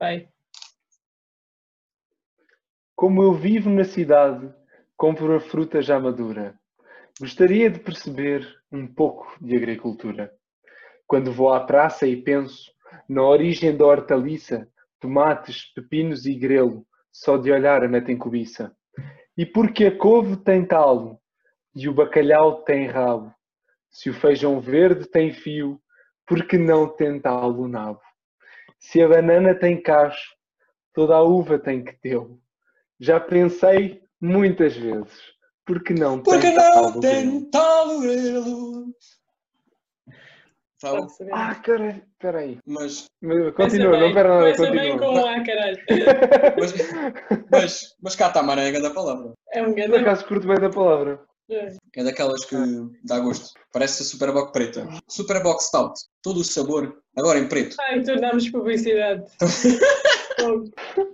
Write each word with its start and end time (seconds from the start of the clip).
Vai. 0.00 0.30
Como 2.96 3.22
eu 3.22 3.34
vivo 3.34 3.68
na 3.68 3.84
cidade, 3.84 4.50
compro 4.96 5.36
a 5.36 5.40
fruta 5.40 5.82
já 5.82 6.00
madura. 6.00 6.58
Gostaria 7.20 7.68
de 7.68 7.78
perceber 7.78 8.48
um 8.72 8.86
pouco 8.86 9.36
de 9.38 9.54
agricultura. 9.54 10.32
Quando 11.06 11.30
vou 11.30 11.52
à 11.52 11.60
praça 11.60 12.06
e 12.06 12.16
penso 12.16 12.72
na 13.06 13.22
origem 13.22 13.76
da 13.76 13.84
hortaliça, 13.84 14.66
tomates, 14.98 15.70
pepinos 15.74 16.24
e 16.24 16.34
grelo, 16.34 16.86
só 17.12 17.36
de 17.36 17.52
olhar 17.52 17.84
a 17.84 17.88
metem 17.88 18.16
cobiça. 18.16 18.74
E 19.36 19.44
porque 19.44 19.84
a 19.84 19.98
couve 19.98 20.38
tem 20.38 20.64
talo 20.64 21.20
e 21.74 21.90
o 21.90 21.94
bacalhau 21.94 22.62
tem 22.62 22.86
rabo, 22.86 23.34
se 23.90 24.08
o 24.08 24.14
feijão 24.14 24.60
verde 24.60 25.06
tem 25.10 25.30
fio, 25.30 25.78
porque 26.26 26.56
não 26.56 26.88
tentá-lo 26.88 27.68
nabo? 27.68 28.00
Se 28.80 29.02
a 29.02 29.08
banana 29.08 29.54
tem 29.54 29.80
cacho, 29.80 30.34
toda 30.92 31.14
a 31.14 31.22
uva 31.22 31.58
tem 31.58 31.84
que 31.84 31.92
tê-lo. 32.00 32.40
Já 32.98 33.20
pensei 33.20 34.02
muitas 34.20 34.76
vezes, 34.76 35.12
porque 35.64 35.94
não 35.94 36.22
Porque 36.22 36.50
não 36.50 36.98
tentá-lo 37.00 38.00
vê-lo. 38.00 38.86
Sabe? 40.80 41.06
Ah, 41.30 41.54
caralho, 41.56 42.02
peraí. 42.18 42.58
Mas, 42.66 43.04
Mas 43.20 43.52
Continua, 43.54 43.92
bem, 43.92 44.00
não 44.00 44.14
pera 44.14 44.28
nada, 44.40 44.56
continua. 44.56 44.98
com 44.98 45.18
A, 45.26 45.44
caralho. 45.44 45.78
mas, 46.58 46.72
mas, 47.50 47.96
mas 48.02 48.16
catamarã 48.16 48.62
é 48.62 48.70
grande 48.72 48.94
palavra. 48.94 49.34
É 49.52 49.62
um 49.62 49.66
Por 49.66 49.74
grande. 49.74 49.96
acaso 49.96 50.26
curto 50.26 50.46
bem 50.48 50.58
da 50.58 50.70
palavra. 50.70 51.20
É 51.50 51.68
daquelas 51.96 52.44
que 52.44 52.56
dá 53.04 53.18
gosto. 53.20 53.54
Parece 53.72 54.02
a 54.02 54.06
Superboc 54.06 54.52
preta. 54.52 54.86
Superboc 55.08 55.60
Stout. 55.62 55.94
Todo 56.22 56.40
o 56.40 56.44
sabor, 56.44 56.96
agora 57.16 57.38
em 57.38 57.48
preto. 57.48 57.76
Ai, 57.80 58.02
tornámos 58.02 58.48
publicidade. 58.50 59.24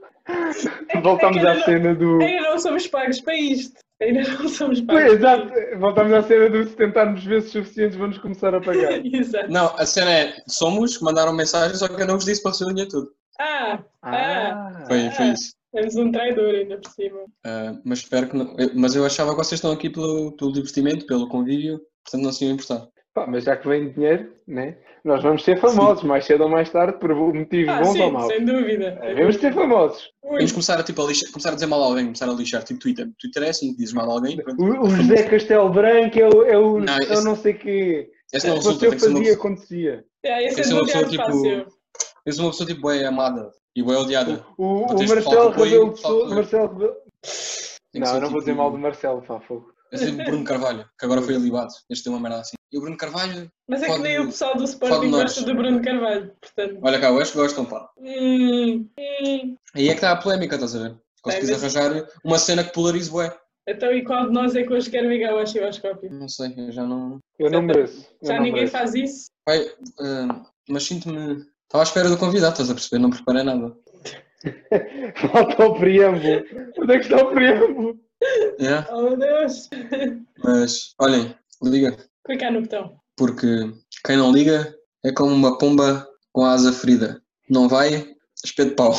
É 0.88 1.00
Voltamos 1.00 1.40
que 1.40 1.46
à 1.46 1.64
cena 1.64 1.94
do. 1.94 2.20
Ainda 2.20 2.48
não 2.50 2.58
somos 2.58 2.86
pagos 2.88 3.20
para 3.20 3.36
isto. 3.36 3.78
Ainda 4.02 4.22
não 4.28 4.48
somos 4.48 4.80
Pois, 4.80 4.98
pagos. 4.98 5.12
exato, 5.14 5.78
voltamos 5.78 6.12
à 6.12 6.22
cena 6.24 6.50
do 6.50 6.64
se 6.68 6.74
tentarmos 6.76 7.24
vezes 7.24 7.50
suficientes 7.52 7.96
vamos 7.96 8.18
começar 8.18 8.52
a 8.54 8.60
pagar. 8.60 9.00
Exato. 9.06 9.48
Não, 9.50 9.66
a 9.76 9.86
cena 9.86 10.10
é, 10.12 10.34
somos, 10.48 11.00
mandaram 11.00 11.32
mensagem, 11.32 11.76
só 11.76 11.86
que 11.88 12.02
eu 12.02 12.06
não 12.06 12.16
vos 12.16 12.24
disse 12.24 12.42
para 12.42 12.50
o 12.50 12.54
seu 12.54 12.66
dinheiro 12.68 12.90
tudo. 12.90 13.10
Ah, 13.38 13.78
ah, 14.02 14.84
Foi, 14.88 15.10
foi 15.10 15.24
Ah. 15.26 15.32
isso. 15.32 15.54
Temos 15.72 15.96
um 15.96 16.10
traidor 16.10 16.54
ainda 16.54 16.78
por 16.78 16.90
cima. 16.90 17.20
Ah, 17.44 17.76
mas 17.84 17.98
espero 18.00 18.28
que 18.28 18.36
não. 18.36 18.54
eu- 18.58 18.70
Mas 18.74 18.94
eu 18.96 19.04
achava 19.04 19.30
que 19.32 19.38
vocês 19.38 19.58
estão 19.58 19.72
aqui 19.72 19.90
pelo, 19.90 20.32
pelo 20.36 20.52
divertimento, 20.52 21.06
pelo 21.06 21.28
convívio, 21.28 21.80
portanto 22.04 22.22
não 22.24 22.32
se 22.32 22.44
iam 22.44 22.54
importar. 22.54 22.86
Pá, 23.14 23.26
mas 23.26 23.44
já 23.44 23.56
que 23.56 23.66
vem 23.66 23.90
dinheiro, 23.92 24.30
né? 24.46 24.76
Nós 25.02 25.22
vamos 25.22 25.42
ser 25.44 25.58
famosos, 25.60 26.02
mais 26.02 26.24
cedo 26.26 26.42
ou 26.44 26.50
mais 26.50 26.68
tarde, 26.68 26.98
por 26.98 27.14
motivos 27.14 27.72
Ah, 27.72 27.80
bons 27.80 27.92
sim, 27.92 28.02
ou 28.02 28.10
maus. 28.10 28.26
sem 28.26 28.44
dúvida. 28.44 29.00
Vamos 29.16 29.36
ser 29.36 29.54
famosos. 29.54 30.10
Ui, 30.24 30.36
Vamos 30.36 30.52
começar 30.52 30.80
a, 30.80 30.82
tipo, 30.82 31.00
a, 31.02 31.06
lixar, 31.06 31.30
começar 31.30 31.50
a 31.50 31.54
dizer 31.54 31.66
mal 31.66 31.82
a 31.82 31.86
alguém, 31.86 32.04
começar 32.06 32.28
a 32.28 32.32
lixar, 32.32 32.62
tipo 32.64 32.80
Twitter. 32.80 33.08
Twitter 33.18 33.42
é 33.44 33.48
assim, 33.50 33.74
dizes 33.76 33.94
mal 33.94 34.10
a 34.10 34.14
alguém. 34.14 34.36
pronto. 34.36 34.60
O, 34.62 34.82
o 34.86 34.90
José 34.90 35.22
Castelo 35.22 35.70
Branco 35.70 36.18
é 36.18 36.28
o, 36.28 36.42
é 36.44 36.58
o, 36.58 36.80
Não, 36.80 36.94
é 36.94 36.98
o 36.98 37.02
esse- 37.12 37.24
não 37.24 37.36
sei 37.36 37.54
quê. 37.54 38.10
Esse 38.32 38.48
não 38.48 38.56
resulta, 38.56 38.84
eu 38.86 38.90
tem 38.90 38.98
que 38.98 39.04
ser 39.04 39.10
uma 39.10 39.18
fazia, 39.18 39.32
pessoa, 39.36 39.46
acontecia. 39.52 40.04
é, 40.24 40.44
esse 40.46 40.54
é 40.60 40.62
que 40.62 40.68
ser 40.68 40.74
uma 40.74 40.84
pessoa 40.84 41.04
tipo. 41.08 41.22
fácil. 41.24 41.42
tem 41.42 41.64
que 42.26 42.32
ser 42.32 42.40
uma 42.42 42.50
pessoa 42.50 42.66
tipo 42.68 42.88
bem 42.88 43.04
amada 43.04 43.50
e 43.76 43.82
bem 43.82 43.94
odiada. 43.94 44.44
O, 44.56 44.64
o 44.64 44.86
Vou 44.86 45.06
Marcelo 45.06 45.50
Rebelo 45.50 45.92
de. 45.92 46.34
Marcelo 46.34 46.68
que 47.92 47.98
Não, 47.98 48.06
não 48.14 48.20
vou 48.20 48.28
tipo, 48.28 48.38
dizer 48.40 48.54
mal 48.54 48.70
do 48.70 48.78
Marcelo, 48.78 49.22
pá, 49.22 49.38
fogo. 49.40 49.72
É 49.92 50.04
o 50.08 50.16
Bruno 50.16 50.44
Carvalho, 50.44 50.84
que 50.98 51.04
agora 51.04 51.22
foi 51.22 51.36
alibado. 51.36 51.72
Este 51.88 52.04
tem 52.04 52.12
uma 52.12 52.20
merda 52.20 52.40
assim. 52.40 52.56
E 52.72 52.78
o 52.78 52.80
Bruno 52.80 52.96
Carvalho, 52.96 53.48
Mas 53.68 53.82
é 53.82 53.86
que 53.86 53.98
nem 54.00 54.18
o 54.18 54.26
pessoal 54.26 54.56
do 54.56 54.64
Sporting 54.64 55.10
gosta 55.10 55.42
do 55.44 55.54
Bruno 55.54 55.80
Carvalho. 55.80 56.32
Portanto. 56.40 56.78
olha 56.82 57.00
cá, 57.00 57.08
eu 57.10 57.20
acho 57.20 57.32
que 57.32 57.38
gostam, 57.38 57.64
pá. 57.64 57.88
Hum, 57.98 58.88
hum. 58.98 59.56
Aí 59.74 59.84
é 59.88 59.90
que 59.90 59.94
está 59.94 60.10
a 60.10 60.16
polémica, 60.16 60.56
estás 60.56 60.74
a 60.74 60.88
ver? 60.88 60.96
Conseguis 61.22 61.50
É, 61.50 61.52
mas- 61.52 61.76
arranjar 61.76 62.08
uma 62.24 62.38
cena 62.38 62.64
que 62.64 62.72
polarize 62.72 63.10
bué. 63.10 63.36
Então, 63.68 63.92
e 63.92 64.04
qual 64.04 64.26
de 64.26 64.32
nós 64.32 64.54
é 64.54 64.62
que 64.62 64.72
hoje 64.72 64.90
quer 64.90 65.04
ligar 65.04 65.32
ao 65.32 65.38
arquivoscópio? 65.40 66.10
Não 66.12 66.28
sei, 66.28 66.54
eu 66.56 66.72
já 66.72 66.84
não. 66.84 67.18
Eu 67.38 67.50
não 67.50 67.62
mereço. 67.62 68.08
Já 68.22 68.34
não 68.34 68.42
ninguém 68.42 68.52
mereço. 68.64 68.72
faz 68.72 68.94
isso? 68.94 69.26
Pai, 69.44 69.66
ah, 70.00 70.42
mas 70.68 70.84
sinto-me. 70.84 71.44
Estava 71.66 71.82
à 71.82 71.84
espera 71.84 72.08
do 72.08 72.16
convidado, 72.16 72.52
estás 72.52 72.70
a 72.70 72.74
perceber? 72.74 73.02
Não 73.02 73.10
preparei 73.10 73.42
nada. 73.42 73.76
Falta 75.32 75.66
o 75.66 75.74
preâmbulo. 75.74 76.44
Onde 76.78 76.92
é 76.92 76.98
que 76.98 77.04
está 77.04 77.16
o 77.16 77.32
preâmbulo? 77.32 78.00
Yeah. 78.60 78.88
Oh 78.92 79.02
meu 79.02 79.16
Deus! 79.16 79.68
Mas, 80.44 80.94
olhem, 81.00 81.34
liga. 81.62 81.96
Clicar 82.24 82.52
no 82.52 82.62
botão. 82.62 83.00
Porque 83.16 83.46
quem 84.04 84.16
não 84.16 84.32
liga 84.32 84.76
é 85.04 85.12
como 85.12 85.34
uma 85.34 85.58
pomba 85.58 86.08
com 86.32 86.44
a 86.44 86.52
asa 86.52 86.72
ferida. 86.72 87.20
Não 87.50 87.68
vai, 87.68 88.14
espeto 88.44 88.70
de 88.70 88.76
pau. 88.76 88.94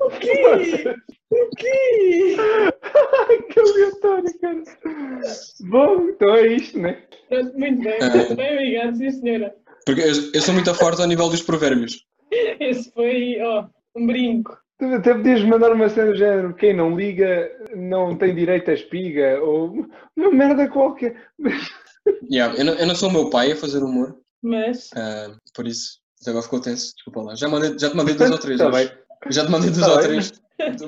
O 0.00 0.10
quê? 0.10 0.94
O 1.30 1.50
quê? 1.56 2.36
que 3.50 3.60
aleatório, 3.60 4.40
cara. 4.40 4.62
Bom, 5.60 6.08
então 6.08 6.34
é 6.34 6.46
isto, 6.48 6.78
né? 6.78 7.02
Muito 7.54 7.82
bem. 7.82 7.98
Ah. 8.02 8.34
Bem 8.34 8.54
obrigado, 8.54 8.96
sim 8.96 9.10
senhora. 9.10 9.54
Porque 9.86 10.02
eu, 10.02 10.32
eu 10.34 10.42
sou 10.42 10.54
muito 10.54 10.74
forte 10.74 11.00
ao 11.00 11.08
nível 11.08 11.28
dos 11.28 11.42
provérbios. 11.42 12.04
Esse 12.30 12.90
foi, 12.92 13.40
ó, 13.40 13.66
um 13.96 14.06
brinco. 14.06 14.58
Tu 14.78 14.86
até 14.86 15.14
podias 15.14 15.42
mandar 15.44 15.72
uma 15.72 15.88
cena 15.88 16.12
do 16.12 16.18
género: 16.18 16.54
quem 16.54 16.74
não 16.74 16.96
liga 16.96 17.50
não 17.74 18.16
tem 18.16 18.34
direito 18.34 18.70
a 18.70 18.74
espiga, 18.74 19.40
ou 19.42 19.86
uma 20.16 20.30
merda 20.30 20.68
qualquer. 20.68 21.16
Yeah, 22.30 22.56
eu, 22.56 22.64
não, 22.64 22.74
eu 22.74 22.86
não 22.86 22.94
sou 22.94 23.10
o 23.10 23.12
meu 23.12 23.30
pai 23.30 23.52
a 23.52 23.56
fazer 23.56 23.82
humor, 23.82 24.18
Mas, 24.42 24.88
ah, 24.94 25.36
por 25.54 25.66
isso 25.66 26.00
agora 26.28 26.42
ficou 26.42 26.60
tenso. 26.60 26.94
Desculpa 26.94 27.22
lá. 27.22 27.34
Já, 27.34 27.48
mandei, 27.48 27.78
já 27.78 27.90
te 27.90 27.96
mandei 27.96 28.14
duas 28.14 28.30
ou 28.32 28.38
três. 28.38 28.58
Tá 28.58 28.68
hoje. 28.68 28.98
Já 29.30 29.44
te 29.44 29.50
mandei 29.50 29.70
duas 29.70 29.86
Tá 29.86 29.92
ou 29.92 29.98
bem. 29.98 30.06
três. 30.08 30.32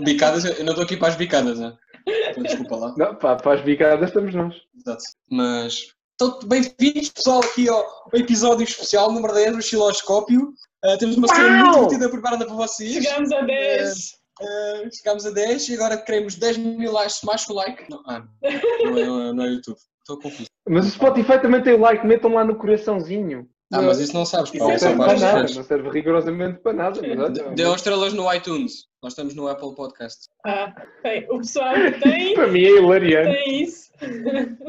Bicadas, 0.04 0.44
eu 0.44 0.64
não 0.64 0.72
estou 0.72 0.84
aqui 0.84 0.96
para 0.96 1.08
as 1.08 1.16
bicadas, 1.16 1.58
né? 1.58 1.74
Então, 2.06 2.42
desculpa 2.42 2.76
lá. 2.76 2.94
Não, 2.96 3.14
pá, 3.14 3.36
para 3.36 3.54
as 3.54 3.64
bicadas 3.64 4.08
estamos 4.08 4.34
nós. 4.34 4.54
Exato. 4.76 5.02
Mas. 5.30 5.94
Então, 6.14 6.38
bem-vindos, 6.44 7.08
pessoal, 7.08 7.40
aqui 7.40 7.68
ao, 7.68 8.10
episódio 8.12 8.64
especial 8.64 9.10
número 9.10 9.32
10 9.32 9.56
do 9.56 9.62
Xiloscópio. 9.62 10.52
Ah, 10.84 10.96
temos 10.98 11.16
uma 11.16 11.28
cena 11.28 11.48
muito 11.48 11.74
divertida 11.74 12.08
preparada 12.10 12.44
para 12.44 12.54
vocês. 12.54 12.92
chegámos 12.92 13.32
a 13.32 13.40
10. 13.40 14.22
Ah, 14.40 14.88
chegámos 14.92 15.26
a 15.26 15.30
10 15.30 15.68
e 15.68 15.74
agora 15.74 15.96
queremos 15.96 16.34
10 16.34 16.58
mil 16.58 16.92
likes, 16.92 17.22
mais 17.22 17.48
o 17.48 17.54
like. 17.54 17.88
Não, 17.88 18.02
ah, 18.06 18.22
não, 18.42 18.98
é, 18.98 19.06
não, 19.06 19.20
é, 19.22 19.32
não 19.32 19.44
é 19.44 19.48
YouTube. 19.48 19.78
Estou 20.00 20.18
confuso. 20.18 20.48
Mas 20.68 20.86
o 20.86 20.90
Spotify 20.90 21.40
também 21.40 21.62
tem 21.62 21.78
like, 21.78 22.06
metam 22.06 22.34
lá 22.34 22.44
no 22.44 22.56
coraçãozinho. 22.56 23.48
Ah, 23.72 23.82
mas 23.82 23.98
isso 24.00 24.12
não 24.14 24.24
sabes, 24.24 24.52
Isso 24.52 24.58
pá. 24.64 24.72
é 24.72 24.78
Não 24.94 25.04
é 25.04 25.06
para 25.06 25.18
nada, 25.18 25.54
não 25.54 25.64
serve 25.64 25.90
rigorosamente 25.90 26.58
para 26.60 26.72
nada. 26.72 27.00
Mas, 27.00 27.18
olha, 27.18 27.50
Dê 27.54 27.62
estrelas 27.74 28.12
no 28.12 28.32
iTunes. 28.32 28.86
Nós 29.02 29.12
estamos 29.12 29.34
no 29.34 29.48
Apple 29.48 29.74
Podcast. 29.74 30.28
Ah, 30.44 30.74
bem, 31.02 31.26
o 31.30 31.38
pessoal 31.38 31.74
que 31.74 32.00
tem, 32.00 32.34
para 32.34 32.48
mim 32.48 32.62
é 32.64 32.70
hilariante. 32.78 33.44
tem 33.44 33.62
isso. 33.62 33.90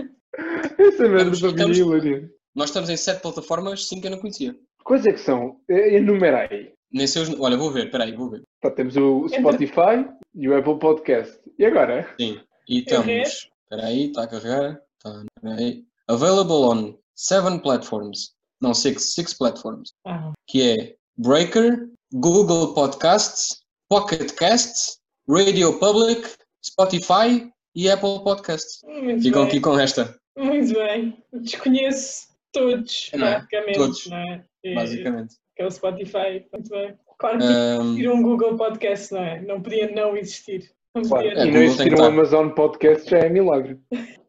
Essa 0.77 1.07
merda 1.07 1.31
Estamos- 1.31 1.39
para 1.41 1.49
mim 1.49 1.69
é 1.69 1.71
estamos- 1.71 1.77
hilariante. 1.77 2.33
Nós 2.55 2.69
estamos 2.69 2.89
em 2.89 2.97
7 2.97 3.21
plataformas, 3.21 3.87
5 3.87 4.05
eu 4.05 4.11
não 4.11 4.19
conhecia. 4.19 4.55
Quais 4.83 5.05
é 5.05 5.11
que 5.13 5.19
são? 5.19 5.57
Eh, 5.69 5.95
Enumera 5.97 6.47
aí. 6.51 6.71
Nem 6.91 7.07
sei 7.07 7.23
os... 7.23 7.39
Olha, 7.39 7.57
vou 7.57 7.71
ver, 7.71 7.89
peraí, 7.89 8.15
vou 8.15 8.29
ver. 8.29 8.43
Pá, 8.61 8.69
temos 8.69 8.95
o 8.95 9.27
Spotify 9.27 10.07
e 10.35 10.47
o 10.47 10.55
Apple 10.55 10.77
Podcast. 10.77 11.39
E 11.57 11.65
agora? 11.65 12.07
Sim. 12.19 12.39
E 12.69 12.79
estamos. 12.79 13.07
Espera 13.07 13.87
aí, 13.87 14.05
está 14.07 14.23
a 14.23 14.27
carregar. 14.27 14.79
Tá, 15.01 15.23
espera 15.37 15.55
aí. 15.59 15.83
Available 16.07 16.53
on 16.53 16.97
7 17.15 17.59
platforms. 17.63 18.32
Não, 18.63 18.73
6 18.73 19.13
six 19.13 19.33
platforms. 19.33 19.91
Ah, 20.07 20.31
Que 20.47 20.61
é 20.71 20.95
Breaker, 21.17 21.89
Google 22.13 22.73
Podcasts, 22.73 23.57
Pocket 23.89 24.31
Casts, 24.35 24.97
Radio 25.27 25.77
Public, 25.79 26.27
Spotify 26.65 27.51
e 27.75 27.89
Apple 27.89 28.23
Podcasts. 28.23 28.79
muito 28.87 29.21
Ficam 29.23 29.41
bem. 29.41 29.49
aqui 29.49 29.59
com 29.59 29.77
esta, 29.77 30.15
Muito 30.37 30.73
bem. 30.73 31.17
Desconheço 31.33 32.27
todos, 32.51 33.09
Não 33.13 33.27
é? 33.27 33.31
praticamente. 33.35 33.77
Todos, 33.77 34.07
Não 34.07 34.17
é? 34.17 34.45
E- 34.63 34.73
basicamente. 34.75 35.35
Que 35.55 35.61
é 35.63 35.67
o 35.67 35.71
Spotify. 35.71 36.45
Muito 36.51 36.69
bem. 36.69 36.95
Claro 37.19 37.37
que 37.37 37.43
existir 37.45 38.09
um 38.09 38.23
Google 38.23 38.57
Podcast, 38.57 39.13
não 39.13 39.21
é? 39.21 39.41
Não 39.41 39.61
podia 39.61 39.91
não 39.91 40.17
existir. 40.17 40.71
Não 40.95 41.03
Claro. 41.03 41.27
podia 41.27 41.41
É, 41.43 41.43
e 41.43 41.45
não 41.47 41.53
tem 41.53 41.61
que 41.61 41.65
existir 41.67 41.91
um 41.91 41.93
estar. 41.95 42.07
Amazon 42.07 42.49
Podcast 42.49 43.09
já 43.09 43.17
é 43.19 43.29
milagre. 43.29 43.77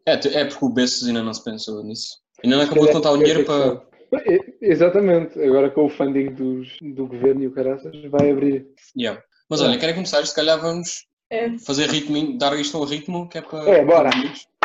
é, 0.06 0.12
é 0.12 0.44
porque 0.44 0.64
o 0.64 0.68
Bessos 0.68 1.06
ainda 1.08 1.22
não 1.22 1.32
se 1.32 1.42
pensou 1.42 1.82
nisso. 1.82 2.18
Ainda 2.42 2.56
não 2.56 2.64
acabou 2.64 2.86
de 2.86 2.92
contar 2.92 3.12
o 3.12 3.16
dinheiro 3.18 3.44
para. 3.46 3.82
Exatamente. 4.60 5.40
Agora 5.42 5.70
com 5.70 5.84
o 5.86 5.88
funding 5.88 6.32
dos, 6.34 6.68
do 6.80 7.06
governo 7.06 7.42
e 7.42 7.46
o 7.46 7.52
caraças 7.52 7.94
vai 8.10 8.30
abrir. 8.30 8.66
Yeah. 8.96 9.22
Mas 9.48 9.60
olha, 9.60 9.78
querem 9.78 9.94
começar? 9.94 10.24
Se 10.26 10.34
calhar 10.34 10.60
vamos 10.60 11.06
É, 11.30 11.58
fazer 11.58 11.88
ritmo, 11.88 12.38
dar 12.38 12.58
isto 12.58 12.76
ao 12.76 12.84
ritmo, 12.84 13.28
que 13.28 13.38
é 13.38 13.42
para. 13.42 13.68
É, 13.70 13.84
bora. 13.84 14.10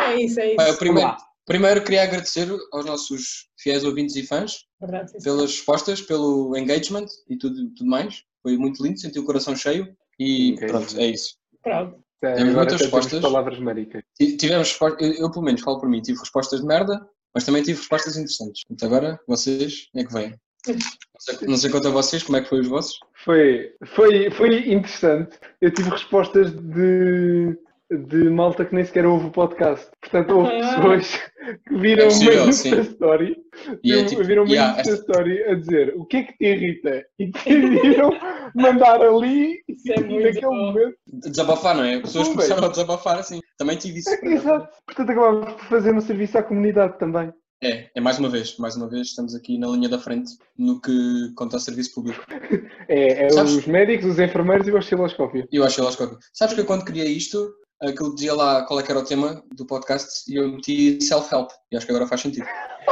é 0.00 0.14
isso, 0.22 0.40
é 0.40 0.54
isso. 0.54 0.62
Eu 0.62 0.76
primeiro, 0.78 1.16
primeiro 1.46 1.82
queria 1.84 2.02
agradecer 2.02 2.48
aos 2.72 2.84
nossos 2.84 3.48
fiéis 3.58 3.84
ouvintes 3.84 4.16
e 4.16 4.26
fãs 4.26 4.64
Verdade, 4.80 5.12
pelas 5.22 5.50
respostas, 5.52 6.00
pelo 6.00 6.56
engagement 6.56 7.06
e 7.28 7.36
tudo, 7.36 7.68
tudo 7.74 7.88
mais. 7.90 8.22
Foi 8.42 8.56
muito 8.56 8.82
lindo, 8.82 8.98
senti 8.98 9.18
o 9.18 9.24
coração 9.24 9.54
cheio 9.54 9.94
E 10.18 10.54
Ok. 10.54 10.68
pronto, 10.68 10.98
é 10.98 11.06
isso. 11.06 11.34
Pronto. 11.62 11.98
Agora 12.22 12.44
muitas 12.52 12.80
respostas. 12.82 13.20
palavras 13.20 13.58
maricas. 13.58 14.02
Ti- 14.18 14.36
Tivemos 14.36 14.68
respostas, 14.68 15.00
eu, 15.06 15.12
eu, 15.14 15.30
pelo 15.30 15.44
menos 15.44 15.60
falo 15.62 15.80
por 15.80 15.88
mim, 15.88 16.02
tive 16.02 16.18
respostas 16.18 16.60
de 16.60 16.66
merda, 16.66 17.00
mas 17.34 17.44
também 17.44 17.62
tive 17.62 17.78
respostas 17.78 18.16
interessantes. 18.16 18.64
Portanto, 18.64 18.86
agora 18.86 19.20
vocês 19.26 19.88
é 19.94 20.04
que 20.04 20.12
vêm. 20.12 20.34
Não 21.46 21.56
sei 21.56 21.70
quanto 21.70 21.88
a 21.88 21.90
vocês, 21.90 22.22
como 22.22 22.36
é 22.36 22.42
que 22.42 22.48
foi 22.48 22.60
os 22.60 22.68
vossos? 22.68 22.98
Foi, 23.24 23.72
foi, 23.94 24.30
foi 24.30 24.72
interessante. 24.72 25.38
Eu 25.60 25.72
tive 25.72 25.90
respostas 25.90 26.52
de, 26.52 27.56
de 27.90 28.30
malta 28.30 28.64
que 28.64 28.74
nem 28.74 28.84
sequer 28.84 29.04
ouve 29.06 29.26
o 29.26 29.30
podcast. 29.30 29.88
Portanto, 30.00 30.30
houve 30.38 30.50
Ah. 30.60 30.76
pessoas 30.76 31.16
que 31.66 31.74
viram 31.76 32.02
É 32.02 32.06
uma 32.06 32.10
possível, 32.12 32.48
Insta. 32.48 32.80
Story, 32.82 33.36
E 33.82 33.92
é 33.92 33.96
viram, 33.96 34.06
tipo, 34.08 34.24
viram 34.24 34.42
uma 34.44 34.52
yeah, 34.52 34.80
Insta 34.80 34.92
esta- 34.92 35.02
Story 35.12 35.42
a 35.44 35.54
dizer 35.54 35.94
o 35.96 36.04
que 36.04 36.16
é 36.18 36.22
que 36.22 36.32
te 36.38 36.44
irrita 36.44 37.04
e 37.18 37.26
decidiram 37.30 38.10
mandar 38.54 39.00
ali 39.02 39.60
Isso 39.68 39.92
é 39.92 39.96
e 39.96 40.04
muito 40.04 40.24
naquele 40.24 40.46
bom. 40.46 40.54
momento. 40.54 40.96
desabafar, 41.06 41.76
não 41.76 41.84
é? 41.84 42.00
Pessoas 42.00 42.28
começaram 42.28 42.64
a 42.64 42.68
desabafar 42.68 43.18
assim. 43.18 43.40
Também 43.58 43.76
tive 43.76 43.98
isso. 43.98 44.10
Exato. 44.24 44.68
Portanto, 44.86 45.10
acabámos 45.10 45.52
por 45.54 45.64
fazer 45.64 45.94
um 45.94 46.00
serviço 46.00 46.38
à 46.38 46.42
comunidade 46.42 46.98
também. 46.98 47.32
É, 47.62 47.90
é 47.94 48.00
mais 48.00 48.18
uma 48.18 48.30
vez, 48.30 48.56
mais 48.56 48.74
uma 48.74 48.88
vez 48.88 49.08
estamos 49.08 49.34
aqui 49.34 49.58
na 49.58 49.66
linha 49.68 49.86
da 49.88 49.98
frente 49.98 50.30
no 50.56 50.80
que 50.80 51.30
conta 51.36 51.56
ao 51.56 51.60
serviço 51.60 51.92
público. 51.94 52.24
É, 52.88 53.26
é 53.26 53.30
Sabes- 53.30 53.52
os 53.54 53.66
médicos, 53.66 54.06
os 54.06 54.18
enfermeiros 54.18 54.66
e 54.66 54.70
o 54.72 54.78
osciloscópio. 54.78 55.46
E 55.52 55.56
eu 55.56 55.62
acho 55.64 55.72
osciloscópio. 55.82 56.18
Sabes 56.32 56.54
que 56.54 56.60
eu 56.62 56.64
quando 56.64 56.84
criei 56.86 57.08
isto, 57.08 57.52
aquilo 57.82 58.14
dizia 58.14 58.34
lá 58.34 58.64
qual 58.66 58.78
é 58.80 58.82
que 58.82 58.90
era 58.90 59.00
o 59.00 59.04
tema 59.04 59.42
do 59.54 59.64
podcast 59.66 60.30
e 60.30 60.36
eu 60.36 60.48
meti 60.48 61.00
self-help. 61.02 61.50
E 61.72 61.76
acho 61.76 61.86
que 61.86 61.92
agora 61.92 62.06
faz 62.06 62.20
sentido. 62.20 62.46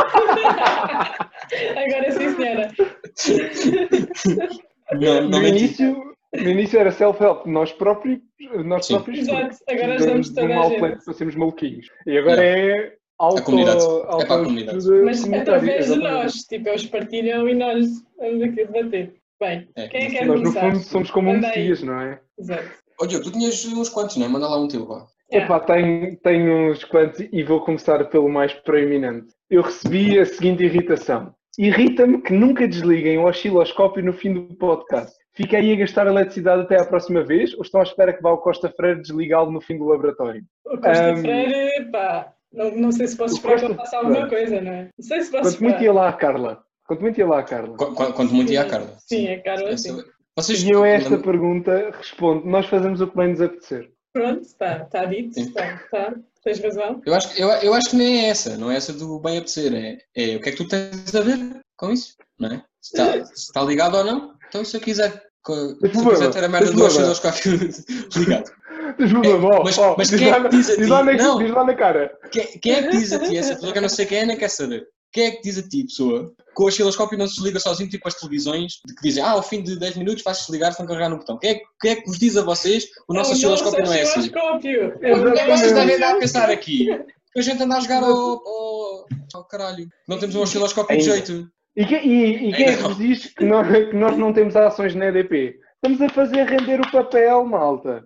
Agora 1.77 2.13
sim, 2.13 2.37
senhora. 2.37 2.71
Não, 4.93 5.29
não 5.29 5.41
no, 5.41 5.47
início, 5.47 6.15
no 6.35 6.49
início 6.49 6.79
era 6.81 6.91
self-help, 6.91 7.45
nós 7.47 7.71
próprios, 7.73 8.21
nós 8.65 8.87
Sim. 8.87 8.95
próprios 8.95 9.19
Exato. 9.29 9.57
Agora 9.69 9.97
de 9.99 10.35
toda 10.35 10.59
a 10.61 10.63
gente. 10.69 10.81
para 11.05 11.13
sermos 11.13 11.35
maluquinhos. 11.37 11.87
E 12.07 12.17
agora 12.17 12.43
é 12.43 12.95
auto, 13.19 13.43
comunidade. 13.43 13.85
É 13.85 13.87
para 13.87 14.09
a 14.09 14.13
auto- 14.15 14.27
comunidade. 14.45 14.89
Mas 15.05 15.21
comunitária, 15.21 15.41
através 15.59 15.87
de 15.89 15.97
nós. 15.97 16.33
Tipo, 16.45 16.69
eles 16.71 16.87
partilham 16.87 17.47
e 17.49 17.55
nós 17.55 17.87
vamos 18.19 18.43
aqui 18.43 18.65
debater. 18.65 19.15
Bem, 19.39 19.69
É. 19.77 19.89
quem 19.89 20.03
é 20.03 20.07
que 20.07 20.13
quer 20.17 20.27
Nós, 20.27 20.41
no 20.41 20.45
começar? 20.53 20.61
fundo, 20.73 20.79
somos 20.85 21.11
como 21.11 21.31
um. 21.31 21.39
Messias, 21.39 21.83
não 21.83 22.01
é? 22.01 22.21
Exato. 22.39 22.71
Ó 23.01 23.07
Diogo, 23.07 23.25
tu 23.25 23.33
tinhas 23.33 23.65
uns 23.67 23.89
quantos, 23.89 24.17
não 24.17 24.27
é? 24.27 24.29
Manda 24.29 24.49
lá 24.49 24.59
um 24.59 24.69
teu, 24.69 24.87
vá. 24.87 25.07
Yeah. 25.33 25.45
Epá, 25.57 25.61
tenho, 25.61 26.17
tenho 26.19 26.71
uns 26.71 26.85
quantos 26.85 27.21
e 27.21 27.43
vou 27.43 27.61
começar 27.61 28.03
pelo 28.07 28.29
mais 28.29 28.53
proeminente. 28.55 29.29
Eu 29.51 29.63
recebi 29.63 30.19
a 30.19 30.25
seguinte 30.27 30.65
irritação. 30.65 31.35
Irrita-me 31.59 32.23
que 32.23 32.33
nunca 32.33 32.67
desliguem 32.67 33.19
o 33.19 33.25
osciloscópio 33.25 34.03
no 34.05 34.13
fim 34.13 34.33
do 34.33 34.55
podcast. 34.57 35.13
Fica 35.35 35.57
aí 35.59 35.73
a 35.73 35.77
gastar 35.77 36.07
eletricidade 36.07 36.63
até 36.63 36.81
à 36.81 36.85
próxima 36.85 37.23
vez 37.23 37.53
ou 37.55 37.63
estão 37.63 37.81
à 37.81 37.85
espera 37.85 38.13
que 38.13 38.23
vá 38.23 38.33
o 38.33 38.39
Costa 38.39 38.69
Freire 38.71 39.01
desligá-lo 39.03 39.51
no 39.53 39.61
fim 39.61 39.77
do 39.77 39.85
laboratório? 39.87 40.43
O 40.67 40.79
Costa 40.79 41.11
Ahm, 41.11 41.17
Freire, 41.21 41.91
pá, 41.93 42.33
não, 42.53 42.71
não 42.77 42.93
sei 42.93 43.07
se 43.07 43.17
posso 43.17 43.35
esperar 43.35 43.59
que 43.61 43.65
ele 43.67 43.75
faça 43.75 43.97
alguma 43.99 44.29
coisa, 44.29 44.61
não 44.61 44.73
é? 44.73 44.83
Não 44.99 45.05
sei 45.05 45.21
se 45.21 45.31
posso 45.31 45.43
Quanto 45.51 45.63
muito 45.63 45.75
esperar. 45.77 45.83
ia 45.85 45.93
lá 45.93 46.09
a 46.09 46.13
Carla. 46.13 46.63
Quanto 46.87 47.01
muito 47.03 47.19
ia 47.19 47.27
lá 47.27 47.39
a 47.41 47.43
Carla. 47.43 47.77
Qu- 47.77 47.95
qu- 47.95 48.13
Quanto 48.15 48.35
muito 48.35 48.53
ia 48.53 48.63
a 48.63 48.65
Carla. 48.65 48.97
Sim, 49.01 49.29
a 49.29 49.43
Carla, 49.43 49.69
Essa- 49.69 49.77
sim. 49.95 50.03
Vocês, 50.43 50.63
E 50.63 50.71
eu 50.71 50.83
a 50.85 50.89
esta 50.89 51.19
pergunta 51.19 51.91
respondo, 51.97 52.47
nós 52.47 52.67
fazemos 52.67 53.01
o 53.01 53.09
que 53.09 53.17
bem 53.17 53.29
nos 53.31 53.41
apetecer. 53.41 53.91
Pronto, 54.13 54.41
está 54.43 54.85
tá 54.85 55.05
dito, 55.05 55.39
está, 55.39 55.79
tá, 55.91 56.15
tens 56.43 56.61
razão. 56.61 57.03
eu, 57.05 57.15
acho, 57.15 57.35
que- 57.35 57.43
eu, 57.43 57.49
eu 57.49 57.75
acho 57.75 57.91
que 57.91 57.97
nem 57.97 58.25
é 58.25 58.29
essa, 58.31 58.57
não 58.57 58.71
é 58.71 58.77
essa 58.77 58.93
do 58.93 59.19
bem 59.21 59.39
apetecer, 59.39 59.75
é, 59.75 59.99
é 60.17 60.37
o 60.37 60.41
que 60.41 60.49
é 60.49 60.53
que 60.53 60.59
tu 60.59 60.69
tens 60.69 61.15
a 61.15 61.21
ver 61.21 61.39
com 61.77 61.91
isso, 61.93 62.15
não 62.39 62.49
é? 62.53 62.63
Se 62.81 62.97
está, 62.97 63.27
se 63.27 63.33
está 63.35 63.63
ligado 63.63 63.97
ou 63.97 64.05
não, 64.05 64.35
então 64.49 64.65
se 64.65 64.77
eu 64.77 64.81
quiser, 64.81 65.11
se 65.13 65.53
eu 65.53 65.77
quiser 66.11 66.31
ter 66.31 66.45
a 66.45 66.49
merda 66.49 66.71
mas 66.73 66.75
do 66.75 66.79
problema. 66.79 67.11
osciloscópio 67.11 67.59
ligado, 68.17 68.51
Desculpa, 68.99 69.29
É, 69.29 69.39
mas- 69.63 69.77
mas 69.99 70.09
diz, 70.09 70.19
quem 70.19 70.29
é 70.29 70.31
lá, 70.31 70.37
que 70.39 70.43
na- 70.45 70.49
diz 70.49 70.71
a 70.71 70.77
diz 70.77 70.85
ti? 70.85 70.91
lá 70.91 71.03
na, 71.05 71.13
Não. 71.13 71.39
diz 71.39 71.51
lá 71.51 71.65
na 71.65 71.75
cara. 71.75 72.19
quem, 72.33 72.47
quem 72.59 72.73
é 72.73 72.83
que 72.85 72.91
diz 72.97 73.13
a 73.13 73.19
ti, 73.19 73.37
essa 73.37 73.55
pessoa 73.55 73.73
que 73.73 73.79
eu 73.79 73.83
não 73.83 73.89
sei 73.89 74.07
quem 74.07 74.19
é, 74.21 74.27
nem 74.27 74.37
quer 74.37 74.49
saber, 74.49 74.87
quem 75.13 75.27
é 75.27 75.31
que 75.33 75.43
diz 75.43 75.59
a 75.59 75.63
ti, 75.63 75.85
pessoa, 75.85 76.33
que 76.57 76.63
o 76.63 76.67
osciloscópio 76.67 77.17
não 77.19 77.27
se 77.27 77.37
desliga 77.37 77.59
sozinho, 77.61 77.89
tipo 77.89 78.07
as 78.09 78.15
televisões, 78.15 78.75
de 78.85 78.95
que 78.95 79.03
dizem, 79.03 79.23
ah, 79.23 79.31
ao 79.31 79.43
fim 79.43 79.63
de 79.63 79.79
10 79.79 79.97
minutos 79.97 80.23
faz 80.23 80.39
desligar 80.39 80.73
se 80.73 80.81
não 80.81 80.87
carregar 80.87 81.09
no 81.09 81.19
botão. 81.19 81.39
Quem 81.39 81.51
é, 81.51 81.55
que- 81.55 81.65
quem 81.81 81.91
é 81.93 81.97
que 81.97 82.07
vos 82.07 82.19
diz 82.19 82.37
a 82.37 82.43
vocês 82.45 82.87
o 83.09 83.15
nosso 83.15 83.31
É 83.31 83.33
o 83.33 83.37
osciloscópio 83.37 83.85
não 83.85 83.93
é 83.93 84.03
assim? 84.03 84.19
osciloscópio. 84.21 84.89
O 84.89 84.99
que 84.99 85.07
é 85.07 85.45
que 85.45 85.51
vocês 85.51 85.73
devem 85.73 85.97
andar 85.97 86.15
a 86.17 86.19
pensar 86.19 86.51
aqui? 86.51 86.87
Que 87.33 87.39
a 87.41 87.43
gente 87.43 87.63
anda 87.63 87.77
a 87.77 87.81
jogar 87.81 88.03
ao, 88.03 88.11
ao, 88.13 89.07
ao 89.35 89.45
caralho. 89.45 89.87
Não 90.09 90.19
temos 90.19 90.35
um 90.35 90.41
osciloscópio 90.43 90.97
de 90.99 91.05
jeito. 91.05 91.49
E, 91.77 91.85
que- 91.87 91.95
e- 91.95 92.49
e 92.51 92.53
quem 92.55 92.67
é 92.67 92.77
que 92.77 92.83
Não. 92.83 92.89
vos 92.89 92.99
diz 92.99 93.27
que 93.27 93.45
nós, 93.45 93.67
que 93.69 93.95
nós 93.95 94.17
não 94.19 94.33
temos 94.33 94.57
ações 94.57 94.95
na 94.95 95.07
EDP? 95.07 95.61
Estamos 95.77 96.01
a 96.03 96.09
fazer 96.09 96.43
render 96.45 96.81
o 96.81 96.91
papel, 96.91 97.45
malta. 97.45 98.05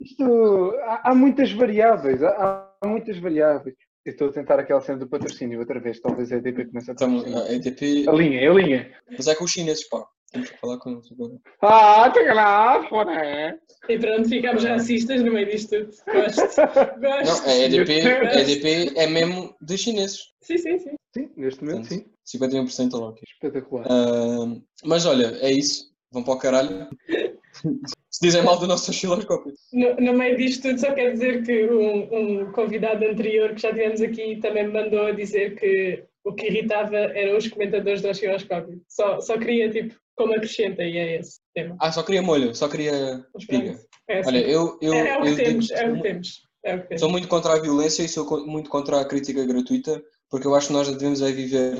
Isto, 0.00 0.74
há, 0.84 1.10
há 1.10 1.14
muitas 1.14 1.52
variáveis, 1.52 2.22
há, 2.22 2.68
há 2.82 2.86
muitas 2.88 3.16
variáveis. 3.18 3.76
Eu 4.04 4.12
estou 4.12 4.28
a 4.28 4.32
tentar 4.32 4.58
aquela 4.58 4.80
cena 4.80 4.98
do 4.98 5.06
patrocínio 5.08 5.60
outra 5.60 5.78
vez, 5.78 6.00
talvez 6.00 6.32
a 6.32 6.36
EDP 6.36 6.66
comece 6.66 6.90
a 6.90 6.94
patrocinar. 6.94 7.42
a 7.46 7.52
EDP. 7.52 8.08
A 8.08 8.12
linha, 8.12 8.50
a 8.50 8.54
linha. 8.54 8.92
Mas 9.16 9.28
é 9.28 9.34
com 9.34 9.44
os 9.44 9.50
chineses, 9.52 9.88
pá. 9.88 10.04
Temos 10.32 10.50
que 10.50 10.58
falar 10.58 10.78
com 10.78 10.90
eles 10.90 11.12
agora. 11.12 11.34
Ah, 11.60 12.10
tem 12.10 12.26
lá, 12.34 12.88
fora. 12.88 13.56
E 13.88 13.98
pronto, 13.98 14.28
ficámos 14.28 14.64
racistas 14.64 15.22
no 15.22 15.32
meio 15.32 15.46
disto 15.48 15.84
tudo. 15.84 15.92
Gosto. 16.10 16.40
Não, 17.00 17.18
Gosto. 17.18 17.48
a 17.48 17.54
EDP, 17.54 18.00
a 18.00 18.40
EDP 18.40 18.98
é 18.98 19.06
mesmo 19.06 19.54
dos 19.60 19.78
chineses. 19.80 20.32
Sim, 20.40 20.58
sim, 20.58 20.78
sim. 20.78 20.96
Sim, 21.14 21.30
neste 21.36 21.62
momento 21.62 21.86
sim. 21.88 22.06
51% 22.26 22.92
logo. 22.92 23.18
Espetacular. 23.22 23.86
Ah, 23.88 24.56
mas 24.84 25.04
olha, 25.06 25.36
é 25.40 25.52
isso. 25.52 25.92
Vão 26.10 26.24
para 26.24 26.34
o 26.34 26.38
caralho. 26.38 26.88
Dizem 28.22 28.42
mal 28.44 28.56
do 28.58 28.68
nosso 28.68 28.90
osciloscópio. 28.90 29.52
No, 29.72 29.96
no 29.96 30.12
meio 30.14 30.36
disto 30.36 30.62
tudo, 30.62 30.78
só 30.78 30.92
quero 30.94 31.12
dizer 31.14 31.42
que 31.44 31.64
um, 31.66 32.42
um 32.44 32.52
convidado 32.52 33.04
anterior 33.04 33.52
que 33.54 33.60
já 33.62 33.70
tivemos 33.70 34.00
aqui 34.00 34.36
também 34.40 34.66
me 34.68 34.72
mandou 34.72 35.06
a 35.06 35.10
dizer 35.12 35.56
que 35.58 36.04
o 36.24 36.32
que 36.32 36.46
irritava 36.46 36.96
eram 36.96 37.36
os 37.36 37.48
comentadores 37.48 38.00
do 38.00 38.08
osciloscópio. 38.08 38.80
Só, 38.88 39.20
só 39.20 39.36
queria, 39.36 39.68
tipo, 39.70 39.94
como 40.14 40.34
acrescenta, 40.34 40.84
e 40.84 40.96
é 40.96 41.18
esse 41.18 41.40
tema. 41.52 41.76
Ah, 41.80 41.90
só 41.90 42.02
queria 42.04 42.22
molho, 42.22 42.54
só 42.54 42.68
queria 42.68 43.24
espiga. 43.36 43.76
é, 44.08 44.18
assim. 44.20 44.28
Olha, 44.28 44.38
eu, 44.46 44.78
eu, 44.80 44.94
é, 44.94 45.08
é 45.08 45.18
o 45.18 45.22
que 45.22 45.28
eu 45.28 45.36
temos, 45.36 45.66
digo- 45.66 45.80
é 45.80 45.88
o 45.90 45.94
que 45.96 46.02
temos. 46.02 46.42
É 46.64 46.74
o 46.76 46.80
que 46.80 46.86
temos. 46.86 47.00
Sou 47.00 47.10
muito 47.10 47.26
contra 47.26 47.54
a 47.54 47.60
violência 47.60 48.04
e 48.04 48.08
sou 48.08 48.46
muito 48.46 48.70
contra 48.70 49.00
a 49.00 49.04
crítica 49.04 49.44
gratuita, 49.44 50.00
porque 50.30 50.46
eu 50.46 50.54
acho 50.54 50.68
que 50.68 50.72
nós 50.74 50.86
devemos 50.88 51.20
é 51.20 51.32
viver 51.32 51.76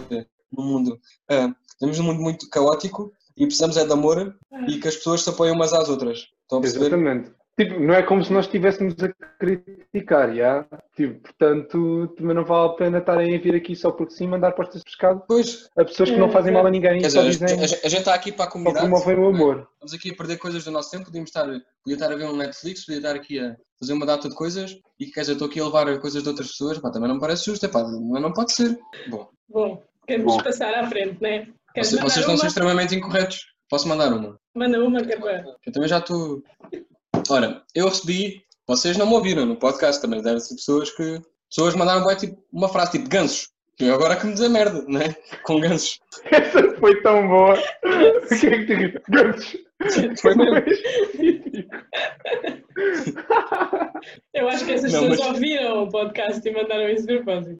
num 0.53 0.65
mundo, 0.65 0.99
vivemos 1.81 1.99
num 2.01 2.05
mundo 2.07 2.21
muito 2.21 2.51
caótico 2.51 3.13
e 3.37 3.47
precisamos 3.47 3.77
é 3.77 3.85
de 3.85 3.93
amor 3.93 4.35
e 4.69 4.79
que 4.79 4.89
as 4.89 4.97
pessoas 4.97 5.23
se 5.23 5.31
apoiem 5.31 5.55
umas 5.55 5.73
às 5.73 5.89
outras. 5.89 6.29
Estão 6.43 6.59
a 6.59 6.61
perceber? 6.61 6.87
Exatamente. 6.87 7.31
Tipo, 7.59 7.79
não 7.81 7.93
é 7.93 8.03
como 8.03 8.25
se 8.25 8.33
nós 8.33 8.47
estivéssemos 8.47 8.95
a 9.03 9.09
criticar, 9.39 10.35
já? 10.35 10.67
Tipo, 10.97 11.21
portanto, 11.21 12.09
também 12.17 12.35
não 12.35 12.45
vale 12.47 12.71
a 12.71 12.73
pena 12.73 12.99
estarem 12.99 13.37
a 13.37 13.39
vir 13.41 13.55
aqui 13.55 13.77
só 13.77 13.91
porque 13.91 14.15
sim 14.15 14.27
mandar 14.27 14.53
postas 14.53 14.81
de 14.81 14.85
pescado 14.87 15.23
Pois, 15.29 15.69
a 15.77 15.85
pessoas 15.85 16.11
que 16.11 16.17
não 16.17 16.29
É, 16.29 16.31
fazem 16.31 16.51
é. 16.51 16.55
mal 16.55 16.67
a 16.67 16.71
ninguém 16.71 17.01
quer 17.01 17.11
só 17.11 17.23
dizer, 17.23 17.45
a, 17.45 17.49
dizem, 17.49 17.65
a- 17.85 17.89
gente 17.89 17.99
está 17.99 18.15
aqui 18.15 18.33
para 18.33 18.47
a 18.47 18.51
comunidade. 18.51 18.87
promovem 18.89 19.19
o 19.19 19.27
amor. 19.29 19.69
Estamos 19.75 19.93
aqui 19.95 20.11
a 20.11 20.15
perder 20.17 20.39
coisas 20.39 20.65
do 20.65 20.71
nosso 20.71 20.91
tempo, 20.91 21.05
podíamos 21.05 21.29
estar, 21.29 21.45
podia 21.45 21.63
estar 21.95 22.11
a 22.11 22.17
ver 22.17 22.25
um 22.25 22.37
Netflix, 22.37 22.87
podia 22.87 22.99
estar 23.01 23.15
aqui 23.15 23.39
a 23.39 23.55
fazer 23.79 23.93
uma 23.93 24.07
data 24.07 24.29
de 24.31 24.35
coisas 24.35 24.79
e 24.99 25.07
quer 25.07 25.21
dizer, 25.21 25.33
estou 25.33 25.47
aqui 25.49 25.61
a 25.61 25.65
levar 25.67 25.99
coisas 26.01 26.23
de 26.23 26.29
outras 26.31 26.49
pessoas, 26.49 26.79
pá, 26.79 26.91
também 26.91 27.09
não 27.09 27.17
me 27.17 27.21
parece 27.21 27.45
justo, 27.47 27.67
é 27.67 27.69
pá, 27.69 27.83
não, 27.83 28.01
não 28.21 28.33
pode 28.33 28.53
ser. 28.53 28.79
Bom, 29.11 29.29
Bom, 29.51 29.83
queremos 30.07 30.37
Bom. 30.37 30.43
passar 30.43 30.73
à 30.75 30.87
frente, 30.89 31.21
né? 31.21 31.49
Queres 31.75 31.93
vocês, 31.93 32.25
ser 32.25 32.31
uma? 32.31 32.47
extremamente 32.47 32.95
incorretos. 32.95 33.41
Posso 33.69 33.89
mandar 33.89 34.13
uma? 34.13 34.39
Manda 34.55 34.85
uma, 34.85 35.03
que 35.03 35.13
é 35.13 35.19
para... 35.19 35.45
Eu 35.67 35.73
também 35.73 35.89
já 35.89 35.99
estou. 35.99 36.43
Ora, 37.31 37.63
eu 37.75 37.89
recebi. 37.89 38.43
Vocês 38.67 38.97
não 38.97 39.07
me 39.07 39.15
ouviram 39.15 39.45
no 39.47 39.57
podcast, 39.57 40.01
também 40.01 40.23
devem 40.23 40.41
ser 40.41 40.55
pessoas 40.55 40.91
que. 40.91 41.21
Pessoas 41.51 41.75
mandaram 41.75 42.07
bem, 42.07 42.17
tipo, 42.17 42.43
uma 42.53 42.69
frase 42.69 42.93
tipo 42.93 43.09
gansos. 43.09 43.49
E 43.81 43.87
eu 43.87 43.95
agora 43.95 44.17
que 44.17 44.27
me 44.27 44.33
dizer 44.35 44.49
merda, 44.49 44.85
né? 44.87 45.15
Com 45.45 45.61
gansos. 45.61 45.99
Essa 46.31 46.77
foi 46.79 47.01
tão 47.03 47.27
boa. 47.29 47.55
O 47.85 48.39
que 48.39 48.47
é 48.47 48.65
que? 48.65 49.01
Gansos. 49.09 49.57
Foi 50.21 50.35
mesmo. 50.35 50.55
Eu 54.33 54.49
acho 54.49 54.65
que 54.65 54.73
essas 54.73 54.93
Não, 54.93 55.01
pessoas 55.09 55.19
mas- 55.21 55.29
ouviram 55.29 55.83
o 55.85 55.89
podcast 55.91 56.49
e 56.49 56.53
mandaram 56.53 56.89
isso 56.89 57.07
de 57.07 57.17
propósito. 57.19 57.59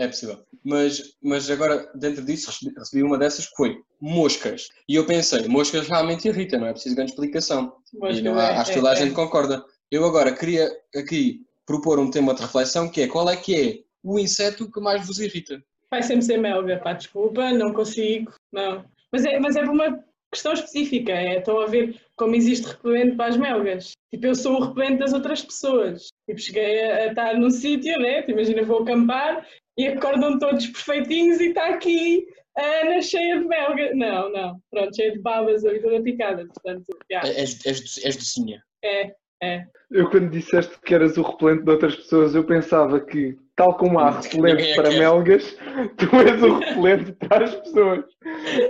É 0.00 0.06
possível. 0.06 0.38
Mas, 0.64 1.14
mas 1.22 1.50
agora, 1.50 1.90
dentro 1.94 2.24
disso, 2.24 2.50
recebi, 2.74 3.02
uma 3.02 3.18
dessas 3.18 3.46
que 3.46 3.54
foi 3.54 3.76
moscas. 4.00 4.68
E 4.88 4.94
eu 4.94 5.04
pensei, 5.04 5.46
moscas 5.46 5.86
realmente 5.88 6.26
irritam, 6.26 6.58
não 6.58 6.68
é 6.68 6.72
preciso 6.72 6.96
grande 6.96 7.10
explicação. 7.10 7.74
Mas 7.98 8.16
e 8.16 8.22
não, 8.22 8.40
é- 8.40 8.56
acho 8.56 8.72
que 8.72 8.78
é- 8.78 8.80
toda 8.80 8.90
a 8.90 8.94
é. 8.94 8.96
gente 8.96 9.14
concorda. 9.14 9.62
Eu 9.90 10.06
agora 10.06 10.34
queria 10.34 10.70
aqui 10.96 11.42
propor 11.66 11.98
um 11.98 12.10
tema 12.10 12.32
de 12.32 12.40
reflexão 12.40 12.88
que 12.88 13.02
é 13.02 13.08
qual 13.08 13.28
é 13.28 13.36
que 13.36 13.54
é 13.54 13.78
o 14.02 14.18
inseto 14.18 14.72
que 14.72 14.80
mais 14.80 15.06
vos 15.06 15.20
irrita? 15.20 15.62
Vai 15.90 16.02
sempre 16.02 16.22
ser 16.24 16.38
melga, 16.38 16.78
pá, 16.78 16.94
desculpa, 16.94 17.52
não 17.52 17.74
consigo, 17.74 18.32
não. 18.50 18.82
Mas 19.12 19.26
é, 19.26 19.38
mas 19.38 19.54
é 19.54 19.60
por 19.60 19.74
uma 19.74 20.02
questão 20.32 20.54
específica, 20.54 21.12
é, 21.12 21.38
estão 21.38 21.60
a 21.60 21.66
ver 21.66 22.00
como 22.16 22.34
existe 22.34 22.68
repelente 22.68 23.16
para 23.16 23.26
as 23.26 23.36
melgas. 23.36 23.90
Tipo, 24.10 24.26
eu 24.26 24.34
sou 24.34 24.56
o 24.56 24.64
repelente 24.64 24.98
das 24.98 25.12
outras 25.12 25.42
pessoas. 25.42 26.08
Tipo, 26.26 26.40
cheguei 26.40 26.84
a, 26.84 26.96
a 26.96 27.06
estar 27.08 27.34
num 27.34 27.50
sítio, 27.50 27.98
né? 27.98 28.20
Tipo, 28.20 28.32
imagina, 28.32 28.62
vou 28.62 28.82
acampar 28.82 29.46
e 29.78 29.88
acordam 29.88 30.38
todos 30.38 30.66
perfeitinhos 30.66 31.40
e 31.40 31.48
está 31.48 31.68
aqui 31.70 32.26
a 32.56 32.62
Ana 32.82 33.00
cheia 33.00 33.38
de 33.40 33.46
belga. 33.48 33.94
Não, 33.94 34.30
não, 34.32 34.56
pronto, 34.70 34.94
cheia 34.94 35.12
de 35.12 35.18
babas 35.20 35.64
ali 35.64 35.80
toda 35.80 36.02
picada, 36.02 36.46
portanto, 36.46 36.84
yeah, 37.10 37.28
És, 37.28 37.64
és, 37.64 37.80
doce- 37.80 38.06
és 38.06 38.16
docinha. 38.16 38.62
é, 38.84 39.12
é. 39.42 39.64
Eu, 39.90 40.08
quando 40.08 40.30
disseste 40.30 40.78
que 40.84 40.94
eras 40.94 41.16
o 41.16 41.22
repelente 41.22 41.64
de 41.64 41.70
outras 41.70 41.96
pessoas, 41.96 42.34
eu 42.34 42.44
pensava 42.44 43.00
que, 43.00 43.36
tal 43.56 43.76
como 43.76 43.98
há 43.98 44.10
repelente 44.20 44.70
é 44.70 44.74
para 44.76 44.92
é. 44.92 44.98
melgas, 44.98 45.56
tu 45.98 46.16
és 46.16 46.42
o 46.42 46.58
repelente 46.58 47.12
para 47.28 47.44
as 47.46 47.54
pessoas. 47.56 48.04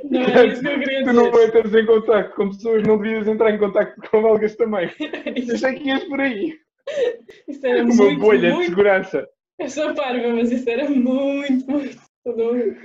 Não 0.05 0.21
é 0.23 0.47
isso 0.47 0.61
que 0.63 0.69
eu 0.69 0.79
queria 0.79 1.05
Tu 1.05 1.13
não 1.13 1.31
dizer. 1.31 1.49
entras 1.49 1.75
em 1.75 1.87
contacto 1.87 2.37
com 2.37 2.49
pessoas, 2.51 2.83
não 2.85 2.97
devias 2.99 3.27
entrar 3.29 3.51
em 3.51 3.59
contacto 3.59 4.01
com 4.11 4.23
melgas 4.23 4.57
também. 4.57 4.87
Achei 5.53 5.75
que 5.75 5.89
ias 5.89 6.05
por 6.05 6.21
aí. 6.21 6.55
isso 7.49 7.67
era 7.67 7.83
Uma 7.85 7.95
muito, 7.95 8.21
bolha 8.21 8.41
de 8.51 8.55
muito. 8.55 8.69
segurança. 8.71 9.29
Eu 9.61 9.69
sou 9.71 9.95
parva, 9.95 10.29
mas 10.29 10.51
isso 10.51 10.69
era 10.69 10.89
muito, 10.89 11.71
muito. 11.71 12.01
todo- 12.25 12.77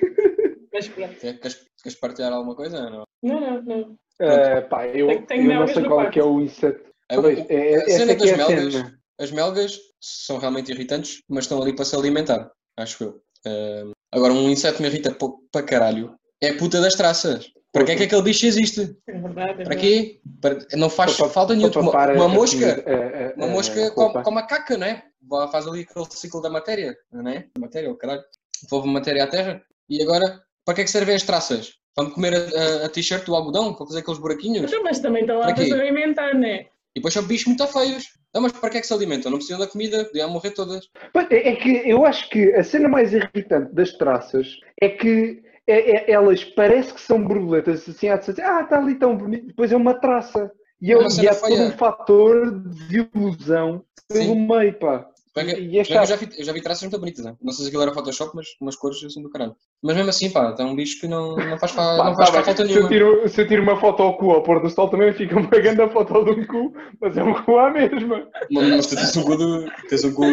Mas 0.74 0.88
pronto. 0.89 1.15
Quer- 1.20 1.39
Queres, 1.39 1.65
queres 1.82 2.00
partilhar 2.00 2.34
alguma 2.34 2.55
coisa? 2.55 2.77
ou 2.84 2.89
Não. 2.91 3.05
Não, 3.24 3.39
não, 3.39 3.62
não. 3.63 3.96
Ah, 4.22 4.62
pá, 4.62 4.88
eu, 4.88 5.08
Tenho- 5.08 5.25
tenho 5.25 5.51
eu 5.51 5.60
não 5.60 5.67
sei 5.67 5.84
qual 5.84 6.01
é 6.01 6.10
que 6.10 6.20
é 6.20 6.24
o 6.24 6.39
inseto. 6.41 6.89
É, 7.10 7.15
Pois, 7.15 7.39
o- 7.39 7.46
é, 7.50 7.72
é, 7.72 7.75
a 7.77 7.86
cena 7.89 8.12
é 8.12 8.15
das 8.15 8.29
é 8.29 8.38
melgas, 8.38 8.74
cena. 8.74 9.00
as 9.20 9.32
melgas 9.32 9.79
são 10.01 10.38
realmente 10.38 10.72
irritantes, 10.72 11.22
mas 11.29 11.46
estão 11.46 11.62
ali 11.62 11.75
para 11.75 11.86
se 11.86 11.96
alimentar, 11.96 12.51
acho 12.77 13.03
eu. 13.03 13.22
Ah, 13.46 13.91
agora, 14.12 14.34
um 14.34 14.50
inseto 14.50 14.77
que 14.77 14.82
me 14.84 14.89
irrita 14.89 15.13
pa- 15.13 15.32
para 15.51 15.65
caralho 15.65 16.15
é 16.41 16.50
a 16.50 16.58
puta 16.58 16.82
das 16.82 16.96
traças. 16.96 17.50
Para 17.75 17.86
que 17.86 17.91
é 17.91 17.96
que 17.98 18.03
aquele 18.03 18.22
bicho 18.22 18.46
existe? 18.46 18.96
É 19.05 19.12
verdade. 19.20 19.62
É 19.62 19.65
Para 19.65 19.75
quê? 19.75 20.20
Para- 20.41 20.60
não 20.77 20.89
faz 20.89 21.17
Para- 21.17 21.27
falta 21.29 21.53
nenhuma. 21.53 21.91
para 21.91 22.13
Uma, 22.13 22.25
uma 22.25 22.34
mosca, 22.34 22.65
a- 22.88 23.32
a- 23.32 23.34
uma 23.36 23.46
a 23.48 23.50
mosca 23.50 23.91
come, 23.91 24.24
come 24.24 24.39
a 24.39 24.44
caca, 24.44 24.77
não 24.77 24.88
é? 24.88 25.03
Vai- 25.22 25.51
Faz 25.51 25.67
ali 25.67 25.82
aquele 25.82 26.05
ciclo 26.10 26.41
da 26.41 26.50
matéria, 26.50 26.96
não 27.12 27.29
é? 27.29 27.39
Da 27.53 27.60
matéria, 27.60 27.91
o 27.91 27.96
caralho. 27.98 28.22
Devolve 28.63 28.88
matéria 28.88 29.25
à 29.25 29.27
terra. 29.27 29.62
E 29.89 30.01
agora, 30.01 30.41
para 30.63 30.75
que 30.75 30.82
é 30.82 30.84
que 30.86 30.89
servem 30.89 31.15
as 31.15 31.24
traças? 31.24 31.74
Para 31.94 32.05
me 32.05 32.12
comer 32.12 32.34
a, 32.34 32.38
a- 32.38 32.86
a 32.86 32.89
t-shirt 32.89 33.25
do 33.25 33.36
algodão? 33.36 33.74
Para 33.74 33.86
fazer 33.88 34.00
aqueles 34.00 34.20
buraquinhos? 34.22 34.72
Então, 34.72 34.82
Mas 34.84 35.00
também 35.00 35.22
estão 35.24 35.39
lá 35.39 35.53
Para 35.53 35.63
se 35.65 35.74
alimentar, 35.74 36.34
não 36.34 36.46
é? 36.48 36.62
E 36.96 37.00
depois 37.00 37.13
são 37.13 37.24
bichos 37.24 37.48
muito 37.48 37.67
feios. 37.67 38.05
Não, 38.34 38.41
mas 38.41 38.53
para 38.53 38.70
que 38.70 38.77
é 38.77 38.82
que 38.82 38.88
se 38.88 38.94
alimentam? 38.94 39.29
Não 39.32 39.38
precisam 39.38 39.60
da 39.60 39.67
comida, 39.67 40.05
podiam 40.05 40.29
morrer 40.29 40.51
todas. 40.51 40.86
É 41.29 41.50
é 41.50 41.55
que 41.55 41.70
eu 41.89 42.05
acho 42.05 42.29
que 42.29 42.53
a 42.53 42.63
cena 42.63 42.88
mais 42.88 43.12
irritante 43.13 43.74
das 43.74 43.91
traças 43.94 44.48
é 44.82 44.88
que 44.89 45.41
é- 45.68 46.10
é- 46.10 46.12
elas 46.12 46.44
parece 46.44 46.94
que 46.94 47.02
são 47.02 47.22
borboletas, 47.24 47.88
assim, 47.88 48.10
há 48.10 48.18
de 48.18 48.42
ah, 48.42 48.62
está 48.62 48.78
ali 48.78 48.96
tão 48.96 49.18
bonito, 49.18 49.48
depois 49.48 49.72
é 49.72 49.76
uma 49.76 49.94
traça. 49.94 50.52
E, 50.82 50.92
É 50.92 50.96
eu, 50.96 51.00
uma 51.00 51.10
e 51.10 51.14
cena 51.14 51.30
é 51.30 51.36
todo 51.36 51.54
um 51.56 51.72
fator 51.72 52.60
de 52.70 53.08
ilusão 53.14 53.84
pelo 54.08 54.34
Sim. 54.34 54.48
meio, 54.48 54.74
pá. 54.78 55.08
Bem 55.36 55.50
E 55.50 55.80
é 55.80 55.84
bem 55.84 55.98
eu, 55.98 56.06
já 56.06 56.16
vi, 56.16 56.30
eu 56.38 56.46
já 56.46 56.54
vi 56.54 56.62
traças 56.62 56.84
muito 56.84 56.98
bonitas. 56.98 57.26
Não, 57.26 57.38
não 57.42 57.52
sei 57.52 57.64
se 57.64 57.68
aquilo 57.68 57.84
era 57.84 57.94
Photoshop, 57.94 58.32
mas 58.34 58.48
umas 58.62 58.78
cores 58.78 59.04
assim 59.04 59.22
do 59.22 59.30
caralho. 59.30 59.54
Mas 59.84 59.96
mesmo 59.98 60.10
assim, 60.10 60.30
pá, 60.30 60.56
é 60.58 60.64
um 60.64 60.76
bicho 60.76 61.02
que 61.02 61.10
não, 61.10 61.36
não 61.36 61.58
faz, 61.60 61.74
fa- 61.74 61.82
Pá, 61.98 62.06
não 62.06 62.16
faz 62.16 62.30
tá 62.30 62.42
falta 62.44 62.56
se, 62.56 62.62
eu 62.62 62.68
nenhuma. 62.68 62.88
tiro, 62.90 63.28
se 63.30 63.42
eu 63.42 63.48
tiro 63.48 63.62
uma 63.62 63.78
foto 63.78 64.02
ao 64.02 64.18
cu 64.18 64.32
ao 64.32 64.44
pôr 64.44 64.62
do 64.62 64.70
sol 64.70 64.90
também 64.90 65.12
fica 65.12 65.36
uma 65.38 65.50
grande 65.50 65.90
foto 65.92 66.24
de 66.24 66.32
um 66.32 66.48
cu, 66.48 66.74
mas 67.02 67.18
é 67.18 67.24
um 67.24 67.34
cu 67.44 67.58
à 67.58 67.70
mesma. 67.70 68.30
Mas, 68.50 68.70
mas 68.70 68.88
tu 68.88 68.96
tens 68.96 69.18
um 69.18 69.24
cu 69.24 69.36
de, 69.36 69.72
tens 69.90 70.04
um 70.06 70.14
cu 70.14 70.24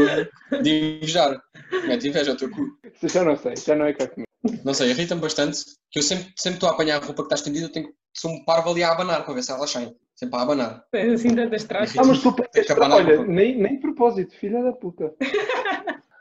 de 0.63 0.71
invejar. 0.99 1.43
Mete 1.89 2.07
inveja 2.09 2.31
ao 2.31 2.37
teu 2.37 2.49
cu. 2.51 2.69
Já 3.03 3.25
não 3.25 3.37
sei, 3.37 3.57
já 3.57 3.75
não 3.75 3.87
é 3.87 3.93
cá 3.93 4.07
comigo. 4.07 4.32
Não 4.65 4.75
sei, 4.75 4.91
irrita-me 4.91 5.21
bastante 5.21 5.61
que 5.91 5.99
eu 6.01 6.03
sempre 6.03 6.33
sempre 6.37 6.57
estou 6.57 6.69
a 6.69 6.73
apanhar 6.73 6.97
a 7.01 7.05
roupa 7.05 7.23
que 7.23 7.27
está 7.27 7.35
estendida, 7.37 7.67
eu 7.67 7.73
tenho 7.73 7.89
que 7.89 7.95
sou 8.15 8.31
um 8.31 8.45
parvo 8.45 8.71
ali 8.71 8.83
a 8.83 8.91
abanar 8.93 9.25
para 9.25 9.35
ver 9.35 9.43
se 9.43 9.53
ela 9.53 9.67
sai. 9.67 9.93
Sempre 10.15 10.37
a 10.39 10.43
abanar. 10.43 10.85
Tens 10.93 11.13
assim 11.15 11.35
tantas 11.35 11.65
traças. 11.65 11.97
Ah, 11.99 12.05
mas 12.05 12.21
tu 12.23 12.33
pões 12.35 12.49
Tem 12.51 12.65
que 12.65 12.73
abanar 12.73 12.93
a 12.93 13.03
olha, 13.03 13.25
nem, 13.25 13.57
nem 13.61 13.81
propósito, 13.81 14.35
filha 14.37 14.63
da 14.63 14.73
puta. 14.73 15.13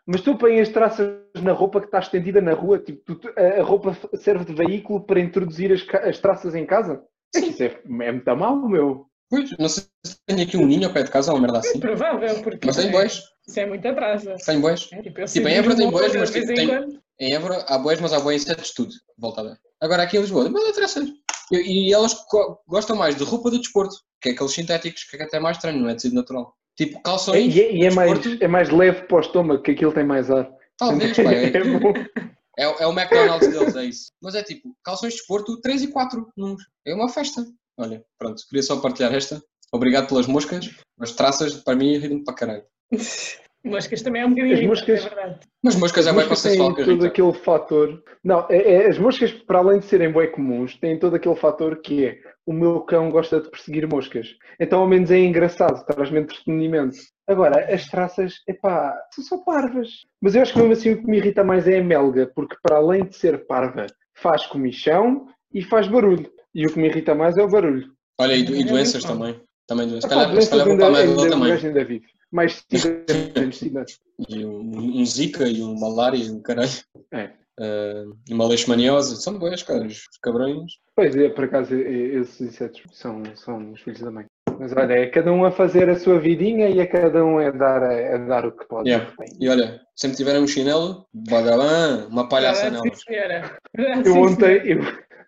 Mas 0.05 0.21
tu 0.21 0.35
pões 0.37 0.59
as 0.61 0.69
traças 0.69 1.09
na 1.41 1.51
roupa 1.53 1.79
que 1.79 1.85
está 1.87 1.99
estendida 1.99 2.41
na 2.41 2.53
rua, 2.53 2.79
tipo, 2.79 3.15
tu- 3.15 3.33
a 3.37 3.61
roupa 3.61 3.95
serve 4.17 4.45
de 4.45 4.53
veículo 4.53 5.01
para 5.05 5.19
introduzir 5.19 5.71
as, 5.71 5.85
as 6.03 6.19
traças 6.19 6.55
em 6.55 6.65
casa? 6.65 7.01
Isso 7.35 7.63
é, 7.63 7.67
é 8.01 8.11
muito 8.11 8.35
mal, 8.35 8.55
meu. 8.67 9.05
Pois, 9.29 9.55
não 9.57 9.69
sei 9.69 9.83
se 10.05 10.17
tenho 10.25 10.41
aqui 10.41 10.57
um 10.57 10.65
ninho 10.65 10.87
ao 10.87 10.93
pé 10.93 11.03
de 11.03 11.11
casa 11.11 11.31
ou 11.31 11.37
uma 11.37 11.43
merda 11.43 11.59
assim. 11.59 11.79
Provável, 11.79 12.41
porque 12.43 12.65
Mas 12.65 12.75
tem 12.75 12.87
é- 12.87 12.91
bois. 12.91 13.21
isso 13.47 13.59
é 13.59 13.65
muita 13.65 13.93
traça. 13.93 14.35
Tem 14.45 14.59
bois. 14.59 14.89
É, 14.91 15.01
tipo, 15.01 15.21
eu 15.21 15.25
Tipo, 15.27 15.47
em 15.47 15.53
Évora 15.53 15.75
tem 15.75 15.89
bois, 15.91 16.15
mas 16.15 16.31
tipo, 16.31 16.51
em 16.51 16.55
tem-. 16.55 17.01
Em 17.21 17.33
Évora 17.35 17.63
há 17.67 17.77
bois, 17.77 18.01
mas 18.01 18.11
há 18.13 18.19
bois 18.19 18.41
insetos 18.41 18.69
de 18.69 18.73
tudo. 18.73 18.91
Volta 19.15 19.41
a 19.41 19.43
ver. 19.43 19.57
Agora 19.79 20.01
aqui 20.01 20.17
em 20.17 20.21
Lisboa, 20.21 20.49
mas 20.49 20.75
traças. 20.75 21.07
E, 21.51 21.93
elas 21.93 22.15
go- 22.31 22.59
gostam 22.67 22.95
mais 22.95 23.15
de 23.15 23.23
roupa 23.23 23.51
de 23.51 23.59
desporto, 23.59 23.95
que 24.19 24.29
é 24.29 24.31
aqueles 24.31 24.53
sintéticos, 24.53 25.03
que 25.03 25.17
é 25.17 25.23
até 25.23 25.39
mais 25.39 25.57
estranho, 25.57 25.79
não 25.81 25.89
é 25.89 25.93
tecido 25.93 26.15
natural. 26.15 26.55
Tipo 26.75 26.99
calções. 27.03 27.53
E, 27.55 27.61
é- 27.61 27.75
e 27.75 27.85
é, 27.85 27.89
de 27.89 27.95
mais, 27.95 28.11
desporto, 28.19 28.43
é 28.43 28.47
mais 28.47 28.69
leve 28.71 29.03
para 29.03 29.17
o 29.17 29.19
estômago, 29.19 29.61
que 29.61 29.69
aquilo 29.71 29.91
tem 29.93 30.03
mais 30.03 30.31
ar. 30.31 30.49
Talvez, 30.77 31.15
pá, 31.17 31.31
é, 31.31 31.45
É 31.45 32.63
é, 32.63 32.67
o- 32.67 32.75
é 32.79 32.87
o 32.87 32.91
McDonald's 32.91 33.47
deles, 33.51 33.75
é 33.75 33.85
isso. 33.85 34.11
Mas 34.19 34.33
é 34.33 34.41
tipo, 34.41 34.75
calções 34.83 35.13
de 35.13 35.19
desporto 35.19 35.61
3 35.61 35.83
e 35.83 35.87
4 35.89 36.27
números. 36.35 36.63
É 36.87 36.93
uma 36.95 37.07
festa. 37.07 37.45
Olha, 37.77 38.03
pronto, 38.17 38.41
queria 38.49 38.63
só 38.63 38.77
partilhar 38.79 39.13
esta. 39.13 39.39
Obrigado 39.71 40.07
pelas 40.07 40.25
moscas, 40.25 40.69
mas 40.97 41.11
traças 41.11 41.53
para 41.53 41.75
mim 41.75 41.93
irritam-me 41.93 42.23
para 42.23 42.33
caralho. 42.33 42.63
Moscas 43.63 44.01
também 44.01 44.23
é 44.23 44.25
um 44.25 44.29
bocadinho 44.29 44.53
As 44.55 44.59
irritante, 44.61 44.91
moscas- 44.91 45.17
é. 45.17 45.39
Mas 45.63 45.75
moscas 45.75 46.07
é 46.07 46.11
moscas 46.11 46.29
consensual 46.41 46.67
têm 46.69 46.75
que 46.75 46.81
todo 46.83 46.91
irrita. 47.05 47.07
aquele 47.07 47.33
fator. 47.33 48.03
Não, 48.23 48.47
é- 48.49 48.57
é- 48.73 48.87
as 48.87 48.97
moscas, 48.97 49.31
para 49.31 49.59
além 49.59 49.79
de 49.79 49.85
serem 49.85 50.11
bem 50.11 50.31
comuns, 50.31 50.75
têm 50.77 50.97
todo 50.97 51.15
aquele 51.15 51.35
fator 51.35 51.79
que 51.81 52.05
é 52.07 52.17
o 52.45 52.53
meu 52.53 52.79
cão 52.81 53.11
gosta 53.11 53.39
de 53.39 53.51
perseguir 53.51 53.87
moscas. 53.87 54.29
Então, 54.59 54.79
ao 54.81 54.87
menos 54.87 55.11
é 55.11 55.19
engraçado, 55.19 55.85
traz-me 55.85 56.19
entretenimento. 56.21 56.97
Agora, 57.27 57.71
as 57.73 57.87
traças, 57.87 58.33
epá, 58.47 58.95
são 59.13 59.23
só 59.23 59.37
parvas. 59.43 59.89
Mas 60.19 60.33
eu 60.33 60.41
acho 60.41 60.53
que 60.53 60.59
mesmo 60.59 60.73
assim 60.73 60.91
o 60.93 60.97
que 61.01 61.07
me 61.07 61.17
irrita 61.17 61.43
mais 61.43 61.67
é 61.67 61.77
a 61.79 61.83
melga, 61.83 62.31
porque 62.35 62.55
para 62.63 62.77
além 62.77 63.05
de 63.05 63.15
ser 63.15 63.45
parva, 63.45 63.85
faz 64.15 64.45
comichão 64.47 65.27
e 65.53 65.61
faz 65.61 65.87
barulho. 65.87 66.27
E 66.53 66.65
o 66.65 66.73
que 66.73 66.79
me 66.79 66.87
irrita 66.87 67.13
mais 67.13 67.37
é 67.37 67.43
o 67.43 67.47
barulho. 67.47 67.91
Olha, 68.19 68.33
e, 68.35 68.43
do- 68.43 68.55
e 68.55 68.61
É 68.61 68.65
doenças 68.65 69.03
também. 69.03 69.39
Também 69.67 69.87
doenças. 69.87 70.09
Se 70.09 70.15
Epá, 70.15 70.15
calhar, 70.15 70.27
se 70.29 70.33
doenças 70.33 70.49
calhar 70.49 70.65
vou 70.65 70.73
ainda, 70.73 70.85
para 70.85 71.27
a 71.27 71.29
também. 71.29 71.91
Mais 72.31 72.63
sida. 72.69 73.85
E 74.29 74.45
um, 74.45 74.99
um 74.99 75.05
zika 75.05 75.47
e 75.47 75.61
um 75.61 75.77
malária 75.79 76.17
e 76.17 76.29
um 76.29 76.41
caralho. 76.41 76.69
É. 77.11 77.31
Eh, 77.59 78.05
e 78.29 78.33
uma 78.33 78.47
leishmaniose. 78.47 79.21
São 79.21 79.37
boas, 79.37 79.61
cara. 79.63 79.85
Os 79.85 80.07
cabrões. 80.21 80.73
Pois 80.95 81.15
é, 81.15 81.29
por 81.29 81.45
acaso, 81.45 81.75
esses 81.75 82.41
insetos 82.41 82.81
são, 82.91 83.23
são 83.35 83.71
os 83.71 83.81
filhos 83.81 84.01
da 84.01 84.11
mãe. 84.11 84.25
Mas 84.59 84.73
olha, 84.75 84.93
é 84.93 85.07
cada 85.07 85.31
um 85.31 85.45
a 85.45 85.51
fazer 85.51 85.89
a 85.89 85.95
sua 85.95 86.19
vidinha 86.19 86.69
e 86.69 86.79
a 86.79 86.87
cada 86.87 87.23
um 87.23 87.39
a 87.39 87.49
dar, 87.51 87.83
a, 87.83 88.15
a 88.15 88.17
dar 88.17 88.45
o 88.45 88.51
que 88.51 88.67
pode. 88.67 88.89
Yeah. 88.89 89.11
E 89.39 89.49
olha, 89.49 89.79
sempre 89.95 90.17
tiverem 90.17 90.41
um 90.41 90.47
chinelo, 90.47 91.05
badalã, 91.13 92.07
uma 92.07 92.27
palhaça 92.27 92.69
nelas. 92.69 93.03
Verdade, 93.07 94.07
Eu 94.07 94.17
ontem, 94.17 94.61
eu, 94.65 94.79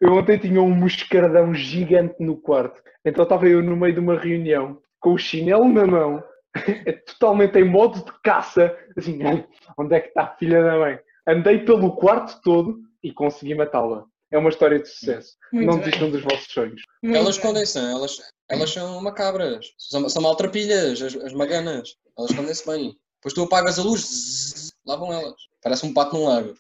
eu 0.02 0.14
ontem 0.14 0.38
tinha 0.38 0.62
um 0.62 0.70
moscardão 0.70 1.54
gigante 1.54 2.16
no 2.20 2.38
quarto. 2.38 2.82
Então 3.06 3.24
estava 3.24 3.48
eu 3.48 3.62
no 3.62 3.76
meio 3.76 3.94
de 3.94 4.00
uma 4.00 4.20
reunião 4.20 4.78
com 5.00 5.14
o 5.14 5.18
chinelo 5.18 5.68
na 5.68 5.86
mão, 5.86 6.18
é 6.18 6.22
totalmente 7.06 7.58
em 7.58 7.64
modo 7.64 8.04
de 8.04 8.12
caça. 8.24 8.76
Assim, 8.98 9.22
"Ai, 9.24 9.48
onde 9.78 9.96
é 9.96 10.00
que 10.00 10.10
está 10.10 10.24
a 10.24 10.36
filha 10.36 10.64
da 10.64 10.78
mãe? 10.78 11.00
Andei 11.28 11.60
pelo 11.60 11.96
quarto 11.96 12.42
todo 12.42 12.80
e 13.02 13.12
consegui 13.12 13.56
matá-la. 13.56 14.06
É 14.32 14.38
uma 14.38 14.50
história 14.50 14.80
de 14.80 14.88
sucesso. 14.88 15.36
Muito 15.52 15.68
Não 15.68 15.80
desistam 15.80 16.10
dos 16.10 16.24
vossos 16.24 16.48
sonhos. 16.52 16.82
muito 17.04 17.16
Elas 17.16 17.36
escondem-se, 17.36 17.78
elas, 17.78 18.18
elas 18.50 18.70
são 18.72 19.02
macabras. 19.02 19.68
São, 19.78 20.10
são 20.10 20.22
maltrapilhas, 20.24 21.02
as, 21.02 21.16
as 21.16 21.34
maganas. 21.34 21.96
Elas 22.18 22.32
escondem-se 22.32 22.66
bem. 22.66 22.96
Depois 23.18 23.34
tu 23.34 23.44
apagas 23.44 23.80
a 23.80 23.84
luz, 23.84 24.02
zzz, 24.02 24.72
lá 24.86 24.96
vão 24.96 25.14
elas. 25.14 25.36
Parece 25.62 25.86
um 25.86 25.94
pato 25.94 26.16
num 26.18 26.26
lago. 26.26 26.54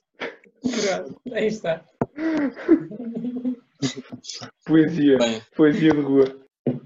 Aí 1.33 1.47
está. 1.47 1.83
Poesia. 4.65 5.17
Bem, 5.17 5.41
Poesia 5.55 5.93
de 5.93 6.00
rua. 6.00 6.25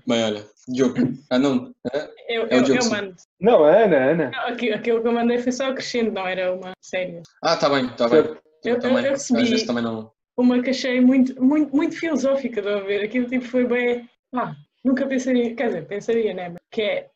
bem, 0.07 0.23
olha. 0.23 0.45
Diogo. 0.67 0.95
Ah, 1.29 1.39
não. 1.39 1.73
ah, 1.93 2.09
Eu, 2.27 2.47
É 2.49 2.57
o 2.59 2.63
Diogo, 2.63 2.83
eu 2.83 2.89
mando. 2.89 3.15
Não, 3.39 3.63
Ana, 3.63 3.97
Ana. 4.11 4.31
Não, 4.31 4.47
aqui- 4.47 4.71
aquilo 4.71 5.01
que 5.01 5.07
eu 5.07 5.13
mandei 5.13 5.37
foi 5.39 5.51
só 5.51 5.73
crescendo, 5.73 6.11
não 6.11 6.27
era 6.27 6.53
uma 6.53 6.71
série. 6.81 7.21
Ah, 7.43 7.55
tá 7.55 7.69
bem, 7.69 7.87
tá 7.95 8.07
bem. 8.09 8.19
Eu- 8.19 8.37
eu- 8.65 8.79
também. 8.79 9.05
eu 9.05 9.11
recebi- 9.11 9.41
Às 9.41 9.49
vezes 9.49 9.65
também 9.65 9.83
não. 9.83 10.11
Uma 10.37 10.61
que 10.61 10.69
achei 10.69 10.99
muito, 11.01 11.41
muito, 11.43 11.75
muito 11.75 11.95
filosófica 11.97 12.61
de 12.61 12.67
ouvir. 12.67 13.01
Aquilo 13.03 13.27
tipo 13.27 13.45
foi 13.45 13.65
bem. 13.65 14.07
Ah, 14.35 14.53
nunca 14.83 15.07
pensaria, 15.07 15.55
quer 15.55 15.67
dizer, 15.67 15.87
pensaria, 15.87 16.33
né? 16.33 16.53
Que 16.71 16.81
é, 16.81 17.07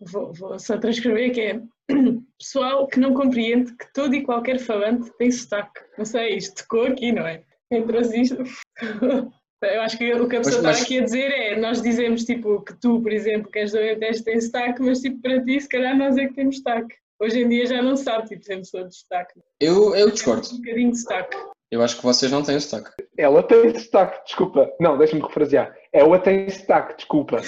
vou, 0.00 0.32
vou 0.34 0.58
só 0.58 0.76
transcrever, 0.78 1.32
que 1.32 1.40
é 1.40 1.60
pessoal 2.38 2.86
que 2.86 3.00
não 3.00 3.14
compreende 3.14 3.74
que 3.76 3.92
todo 3.92 4.14
e 4.14 4.22
qualquer 4.22 4.58
falante 4.58 5.10
tem 5.18 5.30
sotaque. 5.30 5.80
Não 5.96 6.04
sei, 6.04 6.36
isto 6.36 6.62
tocou 6.62 6.86
aqui, 6.86 7.10
não 7.10 7.26
é? 7.26 7.42
Entre 7.70 7.98
as 7.98 8.12
isto. 8.12 8.36
Eu 9.62 9.80
acho 9.82 9.98
que 9.98 10.12
o 10.14 10.28
que 10.28 10.36
a 10.36 10.40
pessoa 10.40 10.62
mas- 10.62 10.76
está 10.76 10.84
aqui 10.86 10.98
a 11.00 11.04
dizer 11.04 11.30
é, 11.32 11.56
nós 11.56 11.82
dizemos 11.82 12.24
tipo 12.24 12.62
que 12.62 12.74
tu, 12.80 13.00
por 13.02 13.12
exemplo, 13.12 13.50
que 13.50 13.58
és 13.58 13.72
do 13.72 13.78
Alentejo 13.78 14.22
tem 14.24 14.40
sotaque, 14.40 14.80
mas 14.82 15.00
tipo 15.00 15.20
para 15.20 15.42
ti 15.44 15.60
se 15.60 15.68
calhar 15.68 15.96
nós 15.96 16.16
é 16.16 16.26
que 16.28 16.34
temos 16.34 16.58
sotaque. 16.58 16.94
Hoje 17.20 17.40
em 17.42 17.48
dia 17.48 17.66
já 17.66 17.82
não 17.82 17.96
se 17.96 18.04
sabe, 18.04 18.28
tipo, 18.28 18.44
temos 18.44 18.70
todos 18.70 19.00
sotaque. 19.00 19.40
Eu, 19.60 19.96
eu 19.96 20.10
discordo. 20.10 20.46
Um 20.52 20.58
bocadinho 20.58 20.92
de 20.92 20.98
sotaque. 20.98 21.36
Eu 21.70 21.82
acho 21.82 21.96
que 21.96 22.02
vocês 22.04 22.30
não 22.30 22.42
têm 22.44 22.58
sotaque. 22.60 22.90
Ela 23.16 23.42
tem 23.42 23.76
sotaque, 23.78 24.24
desculpa. 24.24 24.70
Não, 24.80 24.96
deixa-me 24.96 25.20
refrasear. 25.22 25.74
Ela 25.92 26.18
tem 26.20 26.48
sotaque, 26.48 26.96
desculpa. 26.96 27.42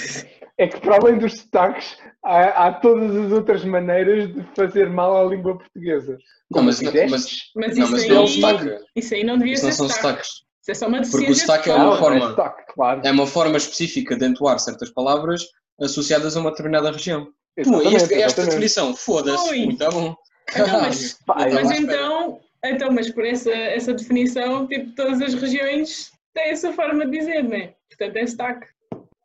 É 0.58 0.66
que 0.66 0.78
para 0.80 0.96
além 0.96 1.18
dos 1.18 1.38
sotaques, 1.38 1.96
há, 2.22 2.66
há 2.66 2.72
todas 2.74 3.16
as 3.16 3.30
outras 3.32 3.64
maneiras 3.64 4.34
de 4.34 4.42
fazer 4.56 4.90
mal 4.90 5.16
à 5.16 5.30
língua 5.30 5.56
portuguesa. 5.56 6.12
Não, 6.14 6.18
Como 6.58 6.66
mas, 6.66 6.78
fizestes, 6.80 7.10
mas, 7.54 7.68
Mas 7.68 7.76
não, 7.78 7.84
isso, 7.84 7.92
mas 7.92 8.02
aí, 8.02 8.08
não 8.08 8.16
é 8.16 8.20
um 8.20 8.26
sotaque. 8.26 8.84
isso 8.96 9.14
aí 9.14 9.24
não 9.24 9.38
devia 9.38 9.52
Isso 9.54 9.62
ser 9.62 9.68
não 9.68 9.74
são 9.76 9.88
sotaque. 9.88 10.06
sotaques. 10.26 10.49
Isso 10.70 10.84
é 10.84 10.88
só 10.88 10.88
uma 10.88 11.02
Porque 11.02 11.30
o 11.30 11.34
sotaque 11.34 11.70
é 11.70 11.74
uma 11.74 11.94
é 11.94 11.98
forma. 11.98 12.28
sotaque, 12.30 12.72
claro. 12.74 13.00
É 13.04 13.10
uma 13.10 13.26
forma 13.26 13.56
específica 13.56 14.16
de 14.16 14.26
entoar 14.26 14.58
certas 14.58 14.90
palavras 14.90 15.44
associadas 15.80 16.36
a 16.36 16.40
uma 16.40 16.50
determinada 16.50 16.90
região. 16.90 17.24
Pô, 17.24 17.30
Exatamente, 17.60 17.94
esta 17.96 18.14
exatamente. 18.14 18.50
definição, 18.50 18.94
foda-se, 18.94 19.50
Ui. 19.50 19.64
muito 19.66 19.90
bom. 19.90 20.14
Então, 20.50 20.80
mas, 20.80 21.18
mas 21.26 21.70
então, 21.72 22.40
então, 22.64 22.92
mas 22.92 23.10
por 23.10 23.24
essa, 23.24 23.50
essa 23.50 23.92
definição, 23.92 24.66
tipo, 24.66 24.94
todas 24.94 25.20
as 25.20 25.34
regiões 25.34 26.10
têm 26.34 26.50
essa 26.50 26.72
forma 26.72 27.04
de 27.06 27.18
dizer, 27.18 27.42
não 27.42 27.54
é? 27.56 27.74
Portanto, 27.88 28.16
é 28.16 28.26
sotaque. 28.26 28.66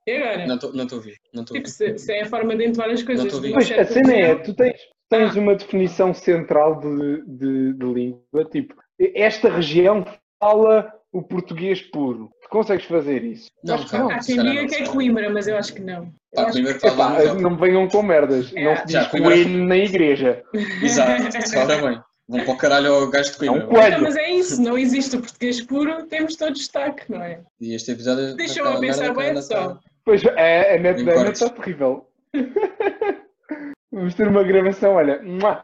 E 0.08 0.18
agora? 0.18 0.48
Não 0.48 0.56
estou 0.56 0.74
não 0.74 0.86
a 0.90 0.94
ouvir. 0.96 1.18
Não 1.34 1.44
Tipo, 1.46 1.68
se, 1.68 1.98
se 1.98 2.14
é 2.14 2.22
a 2.22 2.26
forma 2.26 2.56
de 2.56 2.66
entoar 2.68 2.90
as 2.90 3.02
coisas. 3.04 3.26
Não 3.26 3.44
estou 3.44 3.58
a 3.80 3.86
cena 3.86 4.14
é, 4.14 4.36
tu 4.36 4.54
tens, 4.54 4.80
tens 5.10 5.36
Ah. 5.36 5.40
uma 5.40 5.56
definição 5.56 6.14
central 6.14 6.80
de, 6.80 7.24
de, 7.28 7.74
de 7.74 7.86
língua, 7.86 8.46
tipo, 8.52 8.76
esta 9.00 9.50
região 9.50 10.06
fala 10.40 10.92
o 11.18 11.22
português 11.24 11.82
puro. 11.82 12.30
Consegues 12.50 12.86
fazer 12.86 13.24
isso? 13.24 13.50
Não, 13.64 13.76
Acho 13.76 13.88
que 13.90 13.98
não. 13.98 14.10
Há 14.10 14.20
quem 14.20 14.36
não, 14.36 14.68
que 14.68 14.76
é. 14.76 14.86
Coimbra, 14.86 15.30
mas 15.30 15.48
eu 15.48 15.58
acho 15.58 15.74
que 15.74 15.82
não. 15.82 16.12
Pá, 16.34 16.52
que 16.52 16.60
Epá, 16.60 16.90
fala 16.92 17.34
não 17.36 17.52
me 17.52 17.58
venham 17.58 17.88
com 17.88 18.04
merdas. 18.04 18.52
É. 18.56 18.64
Não 18.64 18.76
se 18.78 18.86
diz 18.86 19.08
Coimbra- 19.08 19.32
coelho 19.32 19.66
na 19.66 19.78
igreja. 19.78 20.44
Exato, 20.84 21.24
ora 21.58 21.78
bem. 21.90 22.02
Vão 22.28 22.44
para 22.44 22.54
o 22.54 22.58
caralho 22.58 22.94
ao 22.94 23.10
gajo 23.10 23.38
de 23.40 23.48
É 23.48 23.52
um 23.52 23.54
Coimbra. 23.62 23.68
coelho. 23.68 23.88
Então, 23.94 24.02
mas 24.04 24.16
é 24.18 24.30
isso, 24.32 24.62
não 24.62 24.78
existe 24.78 25.16
o 25.16 25.22
português 25.22 25.62
puro, 25.62 26.06
temos 26.08 26.36
todos 26.36 26.60
destaque, 26.60 27.10
não 27.12 27.22
é? 27.24 27.42
E 27.62 27.74
este 27.76 27.92
episódio. 27.92 28.36
Deixa-me 28.36 28.68
a 28.70 28.80
pensar 28.80 29.14
bem 29.14 29.42
só. 29.42 29.80
Pois 30.04 30.24
é, 30.26 30.76
a 30.76 30.80
net 30.80 31.04
da 31.04 31.14
Ana 31.14 31.30
está 31.32 31.50
terrível. 31.50 32.08
Vamos 33.92 34.14
ter 34.16 34.28
uma 34.28 34.44
gravação, 34.44 34.96
olha. 34.96 35.22
mua, 35.24 35.64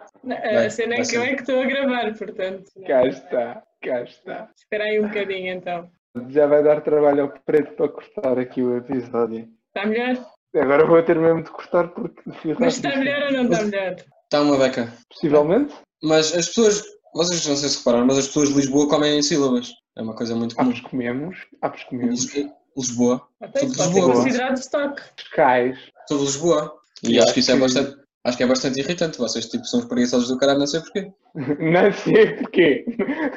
A 0.65 0.70
cena 0.70 0.96
é 0.96 1.01
que 1.01 1.15
eu 1.17 1.22
é 1.22 1.34
que 1.36 1.41
estou 1.41 1.62
a 1.62 1.65
gravar, 1.65 2.13
portanto. 2.17 2.63
Cá 2.88 3.05
está, 3.05 3.63
cá 3.82 4.04
está. 4.04 4.50
Espera 4.58 4.84
aí 4.86 5.00
um 5.00 5.08
bocadinho 5.08 5.54
então. 5.54 5.90
Já 6.30 6.46
vai 6.48 6.64
dar 6.64 6.82
trabalho 6.82 7.24
ao 7.24 7.30
preto 7.46 7.74
para 7.76 7.88
cortar 7.90 8.38
aqui 8.40 8.62
o 8.62 8.78
episódio. 8.78 9.48
Está 9.68 9.88
melhor? 9.88 10.26
Agora 10.56 10.86
vou 10.86 11.02
ter 11.04 11.18
mesmo 11.18 11.44
de 11.44 11.50
cortar 11.52 11.88
porque 11.90 12.22
Mas 12.60 12.76
está 12.76 12.96
melhor 12.98 13.24
ou 13.28 13.32
não 13.32 13.44
está 13.44 13.64
melhor? 13.64 13.96
Está 13.96 14.42
uma 14.42 14.58
beca. 14.58 14.92
Possivelmente? 15.10 15.74
Mas 16.04 16.36
as 16.36 16.48
pessoas. 16.48 16.84
Vocês 17.14 17.46
não 17.46 17.56
sei 17.58 17.68
se 17.70 17.78
repararam, 17.80 18.06
mas 18.06 18.18
as 18.20 18.28
pessoas 18.28 18.50
de 18.50 18.56
Lisboa 18.56 18.88
comem 18.90 19.18
em 19.18 19.22
sílabas. 19.22 19.70
É 19.98 20.02
uma 20.02 20.16
coisa 20.16 20.34
muito 20.36 20.56
comum. 20.56 20.70
pois 20.72 20.82
comemos, 20.82 21.38
há 21.62 21.70
pois 21.70 21.84
comemos. 21.84 22.34
Lis- 22.34 22.50
Lisboa. 22.78 23.28
Até 23.42 23.60
ser 23.60 23.66
Lisboa. 23.68 24.14
considerado 24.14 24.58
estoque. 24.58 25.02
Cais. 25.34 25.78
Sou 26.08 26.18
de 26.20 26.24
Lisboa. 26.24 26.74
E 27.04 27.14
E 27.16 27.20
acho 27.20 27.34
que 27.34 27.40
isso 27.42 27.52
é 27.52 27.56
bastante. 27.58 28.00
Acho 28.24 28.38
que 28.38 28.44
é 28.44 28.48
bastante 28.48 28.80
irritante. 28.80 29.18
Vocês 29.18 29.48
tipo, 29.48 29.66
são 29.66 29.80
os 29.80 29.86
preguiçosos 29.86 30.30
do 30.30 30.38
caralho, 30.38 30.60
não 30.60 30.68
sei 30.68 30.82
porquê. 30.82 31.12
Não 31.60 31.92
sei 31.94 32.36
porquê. 32.36 32.86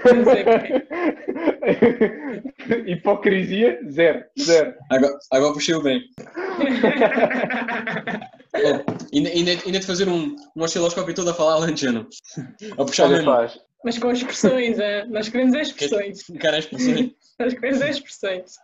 Não 0.05 0.25
sei 0.25 0.45
Hipocrisia, 2.93 3.79
zero, 3.89 4.25
zero. 4.39 4.75
Agora, 4.91 5.17
agora 5.31 5.53
puxei 5.53 5.75
o 5.75 5.83
bem. 5.83 6.03
Ainda, 9.13 9.31
ainda, 9.31 9.51
ainda 9.51 9.81
de 9.81 9.87
fazer 9.87 10.09
um, 10.09 10.37
um 10.57 10.63
osciloscópio 10.63 11.15
todo 11.15 11.31
a 11.31 11.35
falar 11.35 11.55
alentejano. 11.55 12.07
A 12.79 12.85
puxar 12.85 13.07
Olha, 13.07 13.17
mesmo. 13.17 13.33
faz. 13.33 13.59
Mas 13.85 13.99
com 13.99 14.11
expressões, 14.13 14.79
é? 14.79 15.05
nós 15.07 15.29
queremos 15.29 15.55
as 15.55 15.69
expressões. 15.69 16.23
Cara, 16.41 16.59
as 16.59 16.65
expressões. 16.65 17.11
Nós 17.39 17.53
queremos 17.53 17.83
as 17.83 17.91
expressões. 17.97 18.55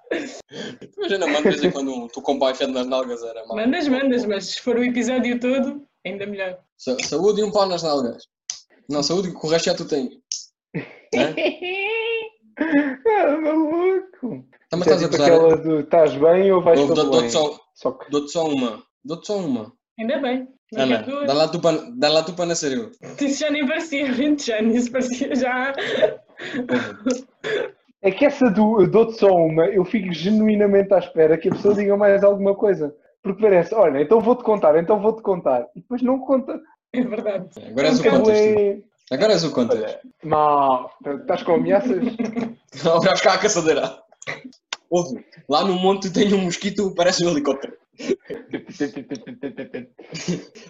Imagina, 0.97 1.27
mano, 1.27 1.43
de 1.43 1.49
vez 1.51 1.65
em 1.65 1.71
quando 1.71 1.93
um, 1.93 2.09
tu 2.09 2.23
com 2.23 2.35
o 2.35 2.39
pai 2.39 2.55
nas 2.69 2.87
nalgas 2.87 3.23
era 3.23 3.45
mal. 3.47 3.57
Mandas, 3.57 3.89
mandas, 3.89 4.25
mas 4.25 4.47
se 4.47 4.61
for 4.61 4.77
o 4.77 4.85
episódio 4.85 5.39
todo, 5.39 5.87
ainda 6.07 6.27
melhor. 6.27 6.59
Sa- 6.77 6.99
saúde 7.01 7.41
e 7.41 7.45
um 7.45 7.51
pau 7.53 7.67
nas 7.67 7.83
nalgas. 7.83 8.25
Não, 8.89 9.03
saúde, 9.03 9.31
que 9.33 9.47
o 9.47 9.49
resto 9.51 9.67
já 9.67 9.75
tu 9.75 9.87
tens. 9.87 10.09
Hã? 11.15 11.35
Ah, 12.63 13.37
maluco. 13.41 14.45
Isso 14.71 14.75
é 14.75 14.79
estás 14.79 15.03
a 15.03 15.09
tipo 15.09 15.17
gozar? 15.17 15.33
aquela 15.33 15.57
do 15.57 15.81
estás 15.81 16.15
bem 16.15 16.53
ou 16.53 16.63
vais 16.63 16.79
Dou- 16.79 16.89
para 16.89 16.95
dou- 16.97 17.05
Dou-te 17.11 17.23
bem? 17.23 17.31
só, 17.31 17.59
Só 17.75 17.93
que 17.93 18.11
dou 18.11 18.29
só 18.29 18.47
uma. 18.49 18.83
Dou-te 19.03 19.27
só 19.27 19.39
uma. 19.39 19.73
Ainda 19.99 20.19
bem. 20.19 20.47
Ana, 20.77 21.03
dá 21.27 21.33
lá 21.33 21.49
tu 21.49 21.59
para, 21.61 21.91
dá 21.97 22.09
lá 22.11 22.23
tu 22.23 22.35
para 22.35 22.47
nascer 22.47 22.73
eu. 22.77 22.91
Isso 23.21 23.41
já 23.41 23.51
nem 23.51 23.67
parecia 23.67 24.13
Ventejano, 24.13 24.77
isso 24.77 24.93
parecia 24.93 25.35
já. 25.35 25.73
É 28.03 28.11
que 28.11 28.25
essa 28.25 28.51
do 28.51 28.87
dou-te 28.87 29.19
só 29.19 29.29
uma, 29.29 29.67
eu 29.67 29.85
fico 29.85 30.13
genuinamente 30.13 30.93
à 30.95 30.99
espera 30.99 31.37
que 31.39 31.49
a 31.49 31.53
pessoa 31.53 31.75
diga 31.75 31.97
mais 31.97 32.23
alguma 32.23 32.55
coisa. 32.55 32.95
Porque 33.23 33.43
parece, 33.43 33.75
olha, 33.75 34.01
então 34.01 34.21
vou-te 34.21 34.43
contar, 34.43 34.77
então 34.79 35.01
vou-te 35.01 35.23
contar. 35.23 35.67
E 35.75 35.81
depois 35.81 36.03
não 36.03 36.19
conta. 36.21 36.61
É 36.93 37.03
verdade. 37.03 37.49
Agora 37.69 37.89
és 37.89 38.01
o 38.01 38.03
contas. 38.03 38.39
é- 38.39 38.79
Agora 39.11 39.33
és 39.33 39.45
o 39.45 39.53
contas. 39.53 39.99
Mal, 40.25 40.91
estás 41.21 41.43
com 41.43 41.55
ameaças? 41.55 41.99
Agora 42.85 43.01
vais 43.01 43.21
cá 43.21 43.35
à 43.35 43.39
caçadeira. 43.39 43.99
Ouve, 44.89 45.25
lá 45.49 45.65
no 45.65 45.75
monte 45.75 46.13
tem 46.13 46.33
um 46.35 46.43
mosquito, 46.43 46.93
parece 46.97 47.25
um 47.25 47.31
helicóptero. 47.31 47.77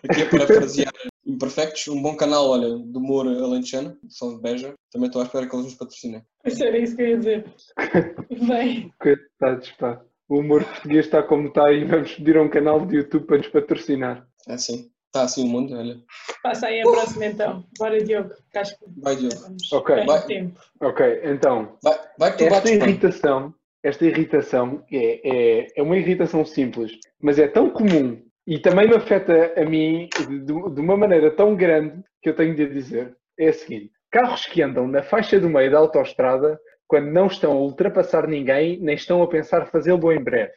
Aqui 0.09 0.23
é 0.23 0.25
para 0.27 0.39
parafrasear 0.47 0.93
Imperfectos, 1.27 1.87
um 1.89 2.03
bom 2.03 2.17
canal, 2.17 2.49
olha, 2.49 2.77
de 2.79 2.99
humor 2.99 3.27
alentejano, 3.27 3.97
são 4.09 4.35
de 4.35 4.43
Beja. 4.43 4.75
Também 4.91 5.07
estou 5.07 5.23
à 5.23 5.25
espera 5.27 5.47
que 5.49 5.55
eles 5.55 5.67
nos 5.67 5.75
patrocinem. 5.75 6.23
Isso 6.45 6.65
era 6.65 6.79
isso 6.79 6.97
que 6.97 7.03
eu 7.03 7.07
ia 7.09 7.19
dizer. 7.19 7.55
Bem, 8.49 8.93
Coitados, 8.99 9.71
pá. 9.73 10.03
O 10.31 10.39
humor 10.39 10.65
português 10.65 11.07
está 11.07 11.23
como 11.23 11.49
está 11.49 11.73
e 11.73 11.85
vamos 11.85 12.15
pedir 12.15 12.37
a 12.37 12.43
um 12.43 12.49
canal 12.49 12.87
de 12.87 12.97
YouTube 12.99 13.27
para 13.27 13.39
nos 13.39 13.49
patrocinar. 13.49 14.27
É 14.49 14.55
assim. 14.55 14.89
Está 15.07 15.23
assim 15.25 15.45
o 15.45 15.49
mundo, 15.49 15.77
olha. 15.77 15.97
passa 16.41 16.69
aí 16.69 16.81
a 16.81 16.85
próxima 16.85 17.27
então. 17.27 17.65
Bora, 17.77 18.01
Diogo. 18.03 18.31
acho 18.55 18.79
que 18.79 18.85
Vai, 19.03 19.17
Diogo. 19.17 19.35
vamos 19.41 19.73
Ok, 19.73 20.07
vai. 20.07 20.27
tempo. 20.27 20.61
Ok, 20.81 21.21
então, 21.25 21.77
Vai, 21.83 21.99
vai 22.17 22.31
que 22.31 22.39
tu 22.39 22.45
esta 22.55 22.61
bem. 22.63 22.75
irritação, 22.77 23.53
esta 23.83 24.07
irritação 24.07 24.85
é, 24.93 25.21
é, 25.65 25.67
é 25.77 25.83
uma 25.83 25.97
irritação 25.99 26.45
simples, 26.45 26.93
mas 27.21 27.41
é 27.41 27.49
tão 27.49 27.69
comum 27.71 28.23
e 28.47 28.61
também 28.61 28.87
me 28.89 28.95
afeta 28.95 29.53
a 29.61 29.65
mim 29.65 30.09
de, 30.29 30.45
de 30.47 30.81
uma 30.81 30.97
maneira 30.97 31.33
tão 31.33 31.57
grande 31.57 32.05
que 32.23 32.29
eu 32.31 32.37
tenho 32.37 32.55
de 32.55 32.69
dizer. 32.69 33.17
É 33.37 33.49
a 33.49 33.53
seguinte: 33.53 33.91
carros 34.13 34.47
que 34.47 34.63
andam 34.63 34.87
na 34.87 35.03
faixa 35.03 35.41
do 35.41 35.51
meio 35.51 35.73
da 35.73 35.79
autoestrada 35.79 36.57
quando 36.91 37.07
não 37.13 37.29
estão 37.29 37.53
a 37.53 37.61
ultrapassar 37.61 38.27
ninguém, 38.27 38.77
nem 38.81 38.97
estão 38.97 39.23
a 39.23 39.29
pensar 39.29 39.65
fazê-lo 39.67 40.11
em 40.13 40.21
breve. 40.21 40.51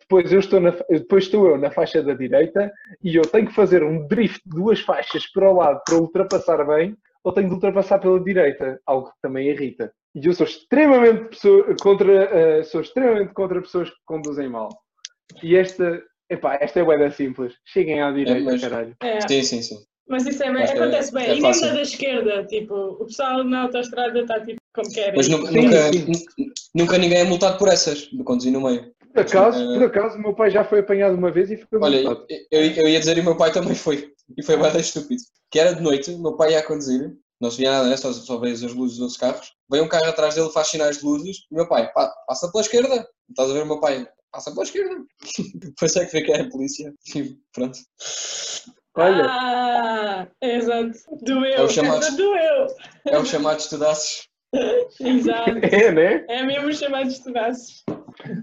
Depois, 0.00 0.32
eu 0.32 0.40
estou 0.40 0.58
na, 0.58 0.70
depois 0.88 1.24
estou 1.24 1.48
eu 1.50 1.58
na 1.58 1.70
faixa 1.70 2.02
da 2.02 2.14
direita 2.14 2.72
e 3.04 3.14
eu 3.14 3.22
tenho 3.22 3.46
que 3.46 3.52
fazer 3.54 3.82
um 3.84 4.06
drift 4.06 4.40
de 4.46 4.56
duas 4.56 4.80
faixas 4.80 5.26
para 5.30 5.50
o 5.50 5.56
lado 5.56 5.82
para 5.84 5.96
ultrapassar 5.96 6.64
bem, 6.66 6.96
ou 7.22 7.30
tenho 7.32 7.48
de 7.48 7.54
ultrapassar 7.54 7.98
pela 7.98 8.18
direita, 8.18 8.80
algo 8.86 9.08
que 9.08 9.20
também 9.20 9.48
irrita. 9.50 9.92
E 10.14 10.26
eu 10.26 10.32
sou 10.32 10.46
extremamente, 10.46 11.24
pessoa- 11.28 11.76
contra, 11.82 12.12
eh, 12.24 12.62
sou 12.62 12.80
extremamente 12.80 13.34
contra 13.34 13.60
pessoas 13.60 13.90
que 13.90 13.96
conduzem 14.06 14.48
mal. 14.48 14.70
E 15.42 15.56
esta, 15.56 16.02
epá, 16.30 16.56
esta 16.58 16.80
é 16.80 16.84
bué 16.84 17.10
simples. 17.10 17.52
Cheguem 17.66 18.00
à 18.00 18.10
direita, 18.12 18.50
mas- 18.52 18.62
caralho. 18.62 18.96
É, 19.02 19.20
Sim, 19.28 19.42
sim, 19.42 19.60
sim. 19.62 19.76
mas 20.08 20.24
isso 20.26 20.42
é 20.42 20.50
bem, 20.52 20.64
que 20.64 20.72
é- 20.72 20.74
acontece 20.76 21.12
bem. 21.12 21.26
é 21.26 21.34
e 21.36 21.40
mesmo 21.42 21.66
da 21.68 21.82
esquerda, 21.82 22.44
tipo, 22.46 22.74
o 22.74 23.04
pessoal 23.06 23.44
na 23.44 23.62
autoestrada 23.64 24.20
está 24.20 24.40
tipo 24.40 24.60
como 24.76 24.92
querem. 24.92 25.14
Mas 25.16 25.26
nu- 25.28 25.44
Sim, 25.46 25.52
nunca, 25.62 25.92
sim. 25.92 26.06
nu- 26.38 26.52
nunca 26.74 26.98
ninguém 26.98 27.18
é 27.18 27.24
multado 27.24 27.58
por 27.58 27.68
essas, 27.68 27.98
de 28.02 28.22
conduzir 28.22 28.52
no 28.52 28.60
meio. 28.60 28.94
Por 29.12 29.22
acaso, 29.22 29.58
Eh, 29.58 29.74
por 29.78 29.82
acaso, 29.86 30.16
o 30.18 30.20
meu 30.22 30.34
pai 30.34 30.50
já 30.50 30.62
foi 30.62 30.80
apanhado 30.80 31.16
uma 31.16 31.30
vez 31.32 31.50
e 31.50 31.56
foi 31.56 31.78
Olha, 31.80 32.02
multado. 32.02 32.26
eu, 32.50 32.60
eu 32.60 32.88
ia 32.88 33.00
dizer 33.00 33.16
e 33.16 33.20
o 33.20 33.24
meu 33.24 33.36
pai 33.36 33.50
também 33.50 33.74
foi. 33.74 34.12
E 34.36 34.42
foi 34.44 34.56
bem 34.56 34.78
estúpido. 34.80 35.22
Que 35.50 35.58
era 35.58 35.74
de 35.74 35.80
noite, 35.82 36.10
o 36.12 36.18
meu 36.22 36.36
pai 36.36 36.52
ia 36.52 36.58
a 36.58 36.62
conduzir, 36.62 37.12
não 37.40 37.50
se 37.50 37.56
via 37.58 37.70
nada, 37.70 37.88
né? 37.88 37.96
só, 37.96 38.12
só 38.12 38.36
veio 38.38 38.54
as 38.54 38.60
luzes 38.62 38.98
dos 38.98 39.00
outros 39.00 39.16
carros. 39.18 39.52
Veio 39.70 39.84
um 39.84 39.88
carro 39.88 40.04
atrás 40.06 40.34
dele, 40.34 40.50
faz 40.50 40.68
sinais 40.68 40.98
de 40.98 41.04
luzes. 41.04 41.38
E 41.50 41.54
o 41.54 41.56
meu 41.56 41.68
pai, 41.68 41.90
"Pa- 41.92 42.12
passa 42.28 42.50
pela 42.52 42.62
esquerda. 42.62 43.08
Estás 43.30 43.50
a 43.50 43.52
ver 43.54 43.62
o 43.62 43.66
meu 43.66 43.80
pai? 43.80 44.06
Passa 44.30 44.50
pela 44.50 44.64
esquerda. 44.64 44.96
Depois 45.54 45.96
é 45.96 46.04
que 46.04 46.12
vê 46.12 46.22
que 46.22 46.32
é 46.32 46.40
a 46.42 46.48
polícia. 46.50 46.92
E 47.14 47.36
pronto. 47.54 47.78
Olha, 48.98 49.26
Ah, 49.28 50.26
exato. 50.42 50.92
Doeu. 51.22 51.52
É 51.54 51.62
o 51.62 51.68
chamado- 51.68 52.00
doeu. 52.16 52.66
É 53.06 53.18
o 53.18 53.24
chamado 53.24 53.58
estudasses. 53.60 54.26
Exato. 55.00 55.50
é, 55.62 55.92
né? 55.92 56.24
É 56.28 56.42
mesmo 56.44 56.72
chamado 56.72 57.06
de 57.08 57.14
estudaços. 57.14 57.84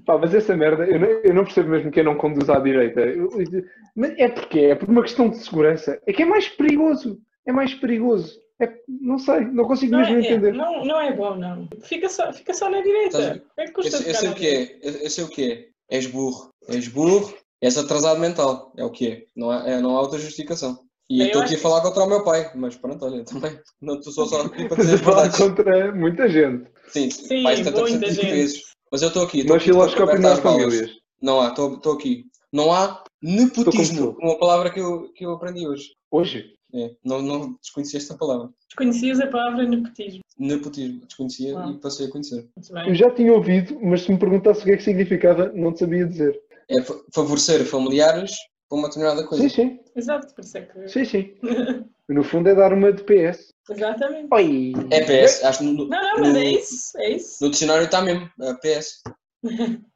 Pá, 0.05 0.17
mas 0.17 0.33
essa 0.33 0.55
merda, 0.55 0.85
eu 0.85 0.99
não, 0.99 1.07
eu 1.07 1.33
não 1.33 1.43
percebo 1.43 1.69
mesmo 1.69 1.91
quem 1.91 2.03
não 2.03 2.15
conduz 2.15 2.49
à 2.49 2.59
direita. 2.59 3.01
Eu- 3.01 3.29
eu- 3.39 3.63
mas 3.95 4.13
é 4.17 4.29
porque 4.29 4.59
é 4.59 4.75
por 4.75 4.89
uma 4.89 5.01
questão 5.01 5.29
de 5.29 5.37
segurança. 5.37 5.99
É 6.05 6.13
que 6.13 6.23
é 6.23 6.25
mais 6.25 6.47
perigoso. 6.47 7.19
É 7.45 7.51
mais 7.51 7.73
perigoso. 7.73 8.39
É, 8.61 8.71
não 8.87 9.17
sei, 9.17 9.41
não 9.41 9.65
consigo 9.65 9.91
Não 9.93 9.99
mesmo 9.99 10.15
é, 10.17 10.19
entender. 10.19 10.53
não, 10.53 10.85
não 10.85 11.01
é 11.01 11.11
bom, 11.11 11.35
não. 11.35 11.67
Fica 11.81 12.07
só, 12.07 12.31
fica 12.31 12.53
só 12.53 12.69
na 12.69 12.81
direita. 12.81 13.43
É 13.57 13.65
que 13.65 13.71
custa 13.71 13.97
Eu, 13.97 14.07
eu 14.07 14.13
sei 14.15 14.29
o 14.29 14.35
que 14.35 14.47
é. 14.47 14.79
Eu, 14.81 14.91
eu 15.03 15.09
sei 15.09 15.23
o 15.23 15.27
que 15.29 15.51
é. 15.51 15.67
És 15.89 16.05
burro. 16.07 16.49
És 16.69 16.87
burro. 16.87 17.33
És 17.61 17.77
atrasado 17.77 18.19
mental. 18.19 18.71
É 18.77 18.83
o 18.83 18.91
que 18.91 19.07
é. 19.07 19.23
Não 19.35 19.49
há, 19.49 19.67
é, 19.67 19.81
não 19.81 19.97
há 19.97 20.01
outra 20.01 20.19
justificação. 20.19 20.79
E 21.13 21.19
eu 21.19 21.25
Eu 21.25 21.27
estou 21.27 21.41
aqui 21.43 21.55
a 21.55 21.59
falar 21.59 21.81
contra 21.81 22.03
o 22.03 22.07
meu 22.07 22.23
pai, 22.23 22.51
mas 22.55 22.75
pronto, 22.75 23.05
olha, 23.05 23.23
também. 23.25 23.59
Não 23.81 23.95
estou 23.99 24.11
só, 24.13 24.25
só 24.25 24.41
aqui 24.41 24.67
para 24.67 24.77
dizer 24.77 24.97
falar 24.99 25.31
contra 25.37 25.93
muita 25.93 26.27
gente. 26.27 26.67
Sim, 26.87 27.09
Sim, 27.11 27.43
mais 27.43 27.59
de 27.59 27.65
70% 27.65 27.79
muita 27.79 27.99
dos 27.99 28.15
gente. 28.15 28.15
portugueses. 28.21 28.61
Mas 28.91 29.01
eu 29.01 29.07
estou 29.09 29.23
aqui. 29.23 29.41
de 29.41 29.47
corpo 29.47 29.63
filoscópio 29.63 30.19
nas 30.19 30.39
famílias. 30.39 30.91
Não 31.21 31.39
há, 31.41 31.49
estou 31.49 31.93
aqui. 31.93 32.25
Não 32.51 32.71
há 32.71 33.03
nepotismo, 33.21 34.15
uma 34.21 34.37
palavra 34.37 34.69
que 34.71 34.79
eu, 34.79 35.11
que 35.13 35.25
eu 35.25 35.31
aprendi 35.33 35.67
hoje. 35.67 35.89
Hoje? 36.11 36.45
É, 36.75 36.91
não, 37.05 37.21
não 37.21 37.55
desconhecia 37.61 37.99
esta 37.99 38.15
palavra. 38.17 38.49
Desconhecias 38.67 39.19
a 39.19 39.27
palavra 39.27 39.63
nepotismo. 39.67 40.21
Nepotismo, 40.37 41.01
desconhecia 41.05 41.57
Ah. 41.57 41.69
e 41.71 41.79
passei 41.79 42.07
a 42.07 42.09
conhecer. 42.09 42.47
Muito 42.57 42.89
Eu 42.89 42.95
já 42.95 43.11
tinha 43.11 43.31
ouvido, 43.33 43.79
mas 43.81 44.01
se 44.01 44.11
me 44.11 44.17
perguntasse 44.17 44.61
o 44.61 44.63
que 44.65 44.71
é 44.71 44.77
que 44.77 44.83
significava, 44.83 45.51
não 45.53 45.71
te 45.71 45.79
sabia 45.79 46.05
dizer. 46.05 46.39
É 46.69 46.81
fa- 46.81 46.99
favorecer 47.13 47.63
familiares 47.65 48.31
para 48.73 48.79
uma 48.79 48.87
determinada 48.87 49.23
coisa. 49.27 49.43
Sim, 49.43 49.49
sim. 49.49 49.79
Exato, 49.95 50.33
por 50.33 50.43
isso 50.43 50.57
é 50.57 50.61
que. 50.61 50.87
Sim, 50.89 51.05
sim. 51.05 51.33
No 52.09 52.21
fundo 52.21 52.49
é 52.49 52.53
dar 52.53 52.73
uma 52.73 52.91
de 52.91 53.01
PS. 53.03 53.47
Exatamente. 53.69 54.27
Oi! 54.29 54.73
É 54.91 54.99
PS, 55.05 55.41
acho 55.45 55.59
que 55.59 55.63
no, 55.63 55.87
Não, 55.87 56.01
não, 56.01 56.19
mas 56.19 56.33
no- 56.33 56.37
é 56.37 56.45
isso. 56.51 56.97
É 56.97 57.09
isso. 57.11 57.37
no 57.41 57.49
dicionário 57.49 57.85
está 57.85 58.01
mesmo, 58.01 58.29
é 58.41 58.53
PS. 58.55 59.01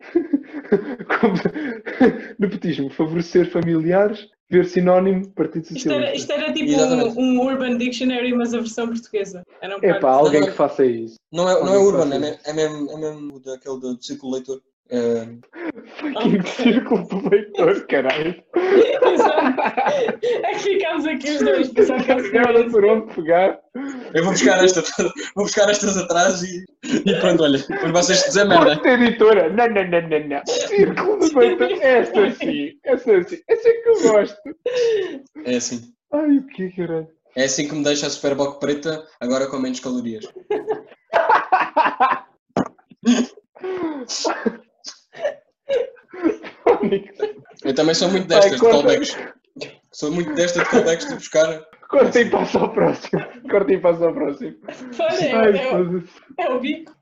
Como- 1.19 1.33
Nepotismo, 2.39 2.89
favorecer 2.89 3.51
familiares, 3.51 4.25
ver 4.49 4.65
sinónimo, 4.65 5.29
Partido 5.33 5.63
Isto 5.63 5.91
era, 5.91 6.07
Socialista. 6.07 6.15
isto 6.17 6.31
era 6.31 6.53
tipo 6.53 6.69
Exatamente. 6.69 7.19
um, 7.19 7.21
um 7.21 7.45
Urban 7.45 7.77
Dictionary, 7.77 8.33
mas 8.33 8.53
a 8.53 8.59
versão 8.59 8.87
portuguesa. 8.87 9.43
Era 9.61 9.75
um 9.77 9.79
É 9.83 9.99
pá, 9.99 10.11
alguém 10.11 10.39
Não, 10.41 10.47
que 10.47 10.53
faça 10.53 10.85
isso. 10.85 11.15
Não 11.31 11.49
é, 11.49 11.61
não 11.61 11.73
é 11.73 11.77
urban, 11.77 12.03
faça 12.09 12.15
é, 12.15 12.19
me- 12.19 12.39
é 12.45 12.53
mesmo, 12.53 12.89
é 12.91 12.97
mesmo 12.97 13.39
daquele 13.41 13.79
do 13.81 14.01
círculo 14.01 14.31
leitor. 14.33 14.61
É, 14.89 15.27
Fucking 15.99 16.45
círculo 16.45 17.07
do 17.07 17.29
leitor, 17.29 17.85
caralho. 17.87 18.35
É 20.43 20.51
que 20.51 20.59
ficámos 20.59 21.05
aqui 21.05 21.31
os 21.31 21.39
dois, 21.39 21.69
pensar 21.69 22.03
que 22.03 22.11
é 22.11 22.41
Nada 22.41 22.69
por 22.69 22.85
onde 22.85 23.13
pegar. 23.13 23.59
eu 24.13 24.23
vou 24.23 24.31
buscar, 24.31 24.63
esta, 24.63 24.81
vou 25.35 25.45
buscar 25.45 25.69
estas 25.69 25.97
atrás 25.97 26.43
e, 26.43 26.63
e 26.83 27.19
pronto, 27.19 27.43
olha, 27.43 27.57
depois 27.57 27.91
vocês 27.91 28.23
dizem 28.23 28.47
merda. 28.47 28.75
Corte 28.75 28.89
editora. 28.89 29.49
Não, 29.49 29.67
não, 29.67 29.87
não, 29.87 30.01
não, 30.07 30.27
não. 30.27 30.45
Círculo 30.45 31.19
do 31.19 31.39
leitor. 31.39 31.71
Essa 31.81 32.31
sim. 32.31 32.79
Essa 32.83 33.23
sim. 33.23 33.39
Essa 33.47 33.69
é 33.69 33.73
que 33.73 33.89
eu 33.89 34.11
gosto. 34.11 34.37
É 35.45 35.55
assim. 35.55 35.93
Ai, 36.13 36.37
o 36.37 36.47
que 36.47 36.69
caralho. 36.71 37.07
É 37.35 37.43
assim 37.43 37.67
que 37.67 37.75
me 37.75 37.83
deixa 37.83 38.07
a 38.07 38.09
Superboc 38.09 38.59
preta, 38.59 39.05
agora 39.19 39.47
com 39.47 39.59
menos 39.59 39.79
calorias. 39.79 40.25
Eu 47.63 47.73
também 47.75 47.95
sou 47.95 48.09
muito 48.09 48.27
destas 48.27 48.51
de 48.51 48.59
callbacks. 48.59 49.17
Sou 49.91 50.11
muito 50.11 50.33
desta 50.35 50.63
de 50.63 50.69
callbacks 50.69 51.07
de 51.07 51.15
buscar. 51.15 51.65
Corta 51.89 52.19
e 52.21 52.29
passa 52.29 52.59
ao 52.59 52.71
próximo. 52.71 53.21
Corta 53.49 53.73
e 53.73 53.79
passa 53.79 54.05
ao 54.05 54.13
próximo. 54.13 54.55
Olha, 54.99 55.25
é, 55.25 55.33
Ai, 55.33 55.57
é, 55.57 55.75
o- 55.81 56.03
é 56.37 56.49
o 56.53 56.59
bico. 56.59 56.95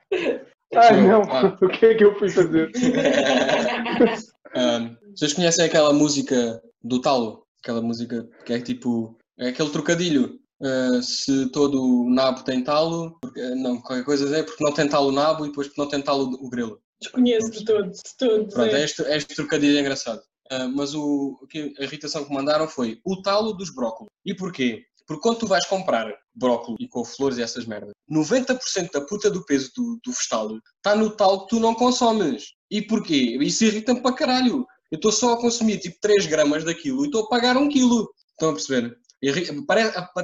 Ai, 0.75 1.01
não. 1.07 1.21
Ah. 1.23 1.57
O 1.61 1.67
que 1.67 1.85
é 1.85 1.95
que 1.95 2.03
eu 2.03 2.17
fui 2.17 2.29
fazer? 2.29 2.71
Ahm, 4.55 4.95
vocês 5.15 5.33
conhecem 5.33 5.65
aquela 5.65 5.91
música 5.91 6.61
do 6.83 7.01
talo? 7.01 7.45
Aquela 7.61 7.81
música 7.81 8.27
que 8.45 8.53
é 8.53 8.59
tipo. 8.61 9.17
É 9.37 9.49
aquele 9.49 9.69
trocadilho. 9.69 10.39
Ah, 10.61 11.01
se 11.01 11.51
todo 11.51 11.81
o 11.83 12.09
nabo 12.09 12.43
tem 12.43 12.63
talo, 12.63 13.17
porque, 13.21 13.41
não, 13.55 13.81
qualquer 13.81 14.05
coisa 14.05 14.37
é 14.37 14.43
porque 14.43 14.63
não 14.63 14.71
tem 14.73 14.87
talo 14.87 15.09
o 15.09 15.11
nabo 15.11 15.45
e 15.45 15.49
depois 15.49 15.67
porque 15.67 15.81
não 15.81 15.89
tem 15.89 16.01
talo 16.01 16.29
o 16.39 16.49
grelo. 16.49 16.79
Desconheço 17.05 17.51
de 17.51 17.65
todo, 17.65 17.91
de 17.91 18.17
todo. 18.17 18.47
Pronto, 18.47 18.71
Zé. 18.71 18.81
é 18.81 18.83
este, 18.83 19.01
é 19.03 19.17
este 19.17 19.35
trocadilho 19.35 19.79
engraçado. 19.79 20.21
Ah, 20.49 20.67
mas 20.67 20.93
o, 20.93 21.39
a 21.79 21.83
irritação 21.83 22.23
que 22.23 22.33
mandaram 22.33 22.67
foi 22.67 22.99
o 23.03 23.21
talo 23.21 23.53
dos 23.53 23.73
brócolos. 23.73 24.11
E 24.25 24.35
porquê? 24.35 24.83
Porque 25.07 25.21
quando 25.21 25.39
tu 25.39 25.47
vais 25.47 25.65
comprar 25.67 26.11
brócolis 26.33 26.77
e 26.79 26.87
couve-flores 26.87 27.37
e 27.37 27.41
essas 27.41 27.65
merdas, 27.65 27.93
90% 28.11 28.91
da 28.91 29.01
puta 29.01 29.29
do 29.29 29.45
peso 29.45 29.71
do, 29.75 29.99
do 30.03 30.11
vegetal 30.11 30.49
está 30.77 30.95
no 30.95 31.11
talo 31.11 31.43
que 31.43 31.49
tu 31.49 31.59
não 31.59 31.75
consomes. 31.75 32.53
E 32.69 32.81
porquê? 32.81 33.37
Isso 33.41 33.65
irrita-me 33.65 34.01
para 34.01 34.15
caralho. 34.15 34.65
Eu 34.91 34.97
estou 34.97 35.11
só 35.11 35.33
a 35.33 35.41
consumir 35.41 35.79
tipo 35.79 35.97
3 36.01 36.25
gramas 36.25 36.63
daquilo 36.63 37.03
e 37.03 37.07
estou 37.07 37.23
a 37.23 37.29
pagar 37.29 37.57
1 37.57 37.69
quilo. 37.69 38.09
Estão 38.31 38.49
a 38.49 38.53
perceber? 38.53 38.97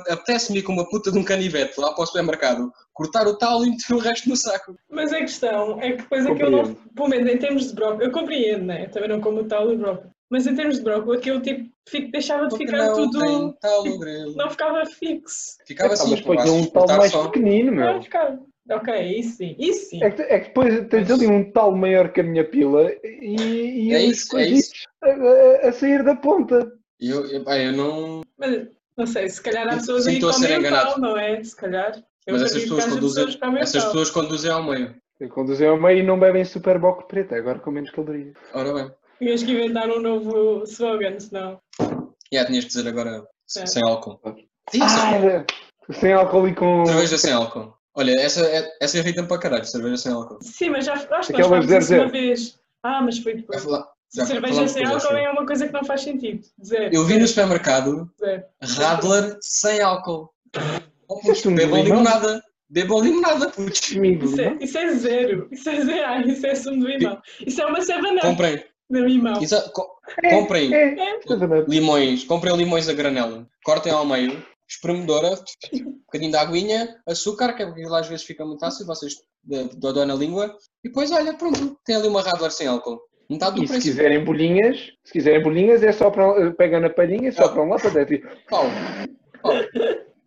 Apetece-me 0.10 0.62
com 0.62 0.74
uma 0.74 0.88
puta 0.90 1.12
de 1.12 1.18
um 1.18 1.24
canivete 1.24 1.80
lá 1.80 1.94
para 1.94 2.04
o 2.04 2.06
supermercado, 2.08 2.72
cortar 2.94 3.28
o 3.28 3.38
talo 3.38 3.66
e 3.66 3.70
meter 3.72 3.94
o 3.94 3.98
resto 4.00 4.30
no 4.30 4.36
saco. 4.36 4.76
Mas 4.90 5.12
a 5.14 5.20
questão 5.20 5.80
é 5.82 5.92
que 5.94 6.04
depois 6.04 6.26
aquilo 6.26 6.50
não. 6.50 6.60
Compreendo. 6.64 6.90
Pelo 6.96 7.08
menos 7.10 7.32
em 7.34 7.38
termos 7.38 7.68
de 7.68 7.74
brócolis, 7.76 8.06
eu 8.08 8.12
compreendo, 8.12 8.66
né? 8.66 8.88
Também 8.88 9.10
não 9.10 9.22
como 9.22 9.42
o 9.42 9.48
tal 9.48 9.68
do 9.68 9.78
brócolis. 9.78 10.12
Mas 10.30 10.48
em 10.48 10.56
termos 10.56 10.78
de 10.78 10.84
brócolis, 10.84 11.20
aquilo 11.20 11.42
tipo, 11.42 11.70
fico, 11.90 12.12
deixava 12.12 12.48
de 12.48 12.58
ficar 12.58 12.78
não 12.88 12.96
tudo. 12.96 13.20
grelo. 14.00 14.36
Não 14.36 14.50
ficava 14.50 14.86
fixo. 14.86 15.58
Ficava 15.68 15.94
Epá, 15.94 16.02
assim, 16.04 16.12
mas 16.12 16.22
põe 16.22 16.38
vais 16.38 16.50
um 16.50 16.66
tal 16.68 16.88
mais 16.88 17.12
só. 17.12 17.28
pequenino, 17.28 17.72
Não 17.72 17.94
meu. 17.94 18.02
ficava. 18.02 18.40
Ok, 18.70 19.18
isso 19.20 19.38
sim. 19.38 19.56
Isso 19.60 19.90
sim. 19.90 20.02
É 20.04 20.12
que, 20.12 20.22
é 20.22 20.40
que 20.40 20.48
depois 20.48 20.88
tens 20.88 21.12
ali 21.12 21.28
um 21.28 21.52
tal 21.52 21.76
maior 21.76 22.14
que 22.14 22.22
a 22.22 22.24
minha 22.24 22.48
pila 22.48 22.90
e, 23.04 23.88
e 23.90 23.94
É 23.94 24.04
isso, 24.04 24.28
é 24.38 24.46
coisitos 24.46 24.84
a, 25.04 25.08
a- 25.10 25.70
a 25.70 25.72
sair 25.74 26.04
da 26.04 26.16
ponta. 26.16 26.72
Eu, 27.00 27.26
eu, 27.26 27.44
pá, 27.44 27.58
eu 27.58 27.74
não. 27.74 28.22
Mas 28.38 28.68
não 28.98 29.06
sei, 29.06 29.30
se 29.30 29.42
calhar 29.42 29.68
há 29.68 29.78
pessoas 29.78 30.08
aí 30.08 30.14
que 30.14 30.18
estou 30.26 30.30
a 30.30 30.34
ser 30.34 30.42
comem 30.48 30.58
o 30.58 30.60
enganado. 30.60 30.90
tal, 30.92 31.00
não 31.00 31.18
é? 31.18 31.44
Se 31.44 31.56
calhar. 31.56 32.04
Eu 32.28 32.34
Mas 32.34 32.44
essas 32.44 32.62
pessoas 32.64 32.86
conduzem, 32.86 33.26
pessoas 33.26 33.56
essas 33.62 33.86
pessoas 33.86 34.10
conduzem 34.12 34.52
ao 34.52 34.64
meio. 34.64 34.96
Conduzem 35.30 35.68
ao 35.68 35.80
meio 35.80 36.00
e 36.00 36.04
não 36.04 36.20
bebem 36.20 36.44
superboc 36.46 37.08
preta, 37.08 37.36
agora 37.36 37.60
com 37.60 37.72
menos 37.72 37.90
calorias. 37.92 38.34
Ora 38.54 38.74
bem. 38.74 38.92
Tinhas 39.20 39.44
que 39.44 39.52
inventar 39.52 39.90
um 39.90 40.00
novo 40.00 40.64
slogan, 40.64 41.20
senão. 41.20 41.60
Já 42.34 42.46
tinhas 42.46 42.66
que 42.66 42.72
dizer 42.72 42.88
agora 42.88 43.24
É. 43.58 43.66
sem 43.66 43.84
álcool. 43.84 44.20
Sim, 44.72 44.80
Ah, 44.82 45.16
era- 45.16 45.46
sem 45.94 46.14
álcool 46.14 46.48
e 46.48 46.56
com. 46.56 46.86
cerveja 46.86 47.18
sem 47.18 47.34
álcool. 47.34 47.74
Olha, 47.94 48.12
essa, 48.20 48.46
é- 48.48 48.70
essa 48.82 48.98
irrita-me 48.98 49.28
para 49.28 49.38
caralho, 49.40 49.66
cerveja 49.66 49.98
sem 49.98 50.12
álcool. 50.14 50.40
Sim, 50.42 50.70
mas 50.70 50.86
já 50.86 50.94
acho 50.94 51.06
que 51.06 51.12
nós 51.12 51.28
falámos 51.28 51.70
isso 51.72 51.94
uma 51.94 52.08
vez. 52.08 52.60
Ah, 52.84 53.02
mas 53.02 53.18
foi 53.20 53.36
depois. 53.36 53.64
fala- 53.64 53.91
já 54.14 54.26
Cerveja 54.26 54.68
sem 54.68 54.84
álcool 54.86 54.98
acho 54.98 55.16
é 55.16 55.30
uma 55.32 55.46
coisa 55.46 55.68
que 55.68 55.74
não 55.74 55.84
faz 55.84 56.02
sentido. 56.02 56.46
Zero. 56.64 56.94
Eu 56.94 57.06
vi 57.06 57.18
no 57.18 57.28
supermercado 57.28 58.12
Zero. 58.20 58.44
Radler 58.62 59.38
sem 59.42 59.82
álcool. 59.82 60.30
Isso 61.26 61.50
é 61.50 61.54
bebam 61.54 61.84
limonada. 61.84 62.44
Bebam 62.70 63.02
limonada, 63.02 63.50
putz. 63.50 63.96
Amigo, 63.96 64.26
Isso 64.26 64.42
é, 64.42 64.58
isso 64.62 64.78
é 64.78 64.94
zero. 64.96 65.48
Isso 65.52 65.70
é 65.70 65.84
zero. 65.84 66.06
Ah, 66.08 66.22
isso 66.26 66.46
é 66.46 66.56
sumo 66.56 66.86
de 66.86 66.98
limão. 66.98 67.22
Isso 67.46 67.62
é 67.62 67.66
uma 67.66 67.80
7-Up 67.80 68.22
Comprem. 68.22 68.64
de 68.90 69.02
limão. 69.02 69.42
Exa- 69.42 69.70
co- 69.74 70.00
Comprem 70.30 70.74
É, 70.74 70.94
É. 70.96 71.10
é 71.16 71.20
limões. 71.68 72.24
Comprem 72.24 72.56
limões 72.56 72.88
a 72.88 72.94
granela. 72.94 73.46
Cortem 73.64 73.92
ao 73.92 74.06
meio. 74.06 74.42
Espremedora. 74.68 75.38
Um 75.74 76.00
bocadinho 76.06 76.32
de 76.32 76.38
aguinha. 76.38 76.96
Açúcar, 77.06 77.54
que 77.54 77.64
é 77.64 77.66
às 77.94 78.08
vezes 78.08 78.26
fica 78.26 78.46
muito 78.46 78.64
ácido. 78.64 78.86
Vocês 78.88 79.16
eh, 79.52 79.70
dão 79.76 80.06
na 80.06 80.16
língua. 80.16 80.56
E 80.84 80.88
depois, 80.88 81.12
olha, 81.12 81.34
pronto. 81.34 81.78
Tem 81.84 81.96
ali 81.98 82.08
uma 82.08 82.22
Radler 82.22 82.52
sem 82.52 82.68
álcool. 82.68 83.02
Metade 83.32 83.56
do 83.56 83.64
E 83.64 83.68
se 83.68 83.80
quiserem 83.80 84.26
bolinhas, 84.26 84.92
se 85.06 85.14
quiserem 85.14 85.42
bolinhas, 85.42 85.82
é 85.82 85.94
só 85.94 86.12
para 86.12 86.52
pega 86.52 86.82
na 86.82 86.90
palhinha 86.90 87.30
e 87.30 87.32
só 87.32 87.48
para 87.48 87.64
um 87.64 87.70
lá 87.70 87.78
para 87.78 88.04
dentro. 88.04 88.30
Pau. 88.50 88.66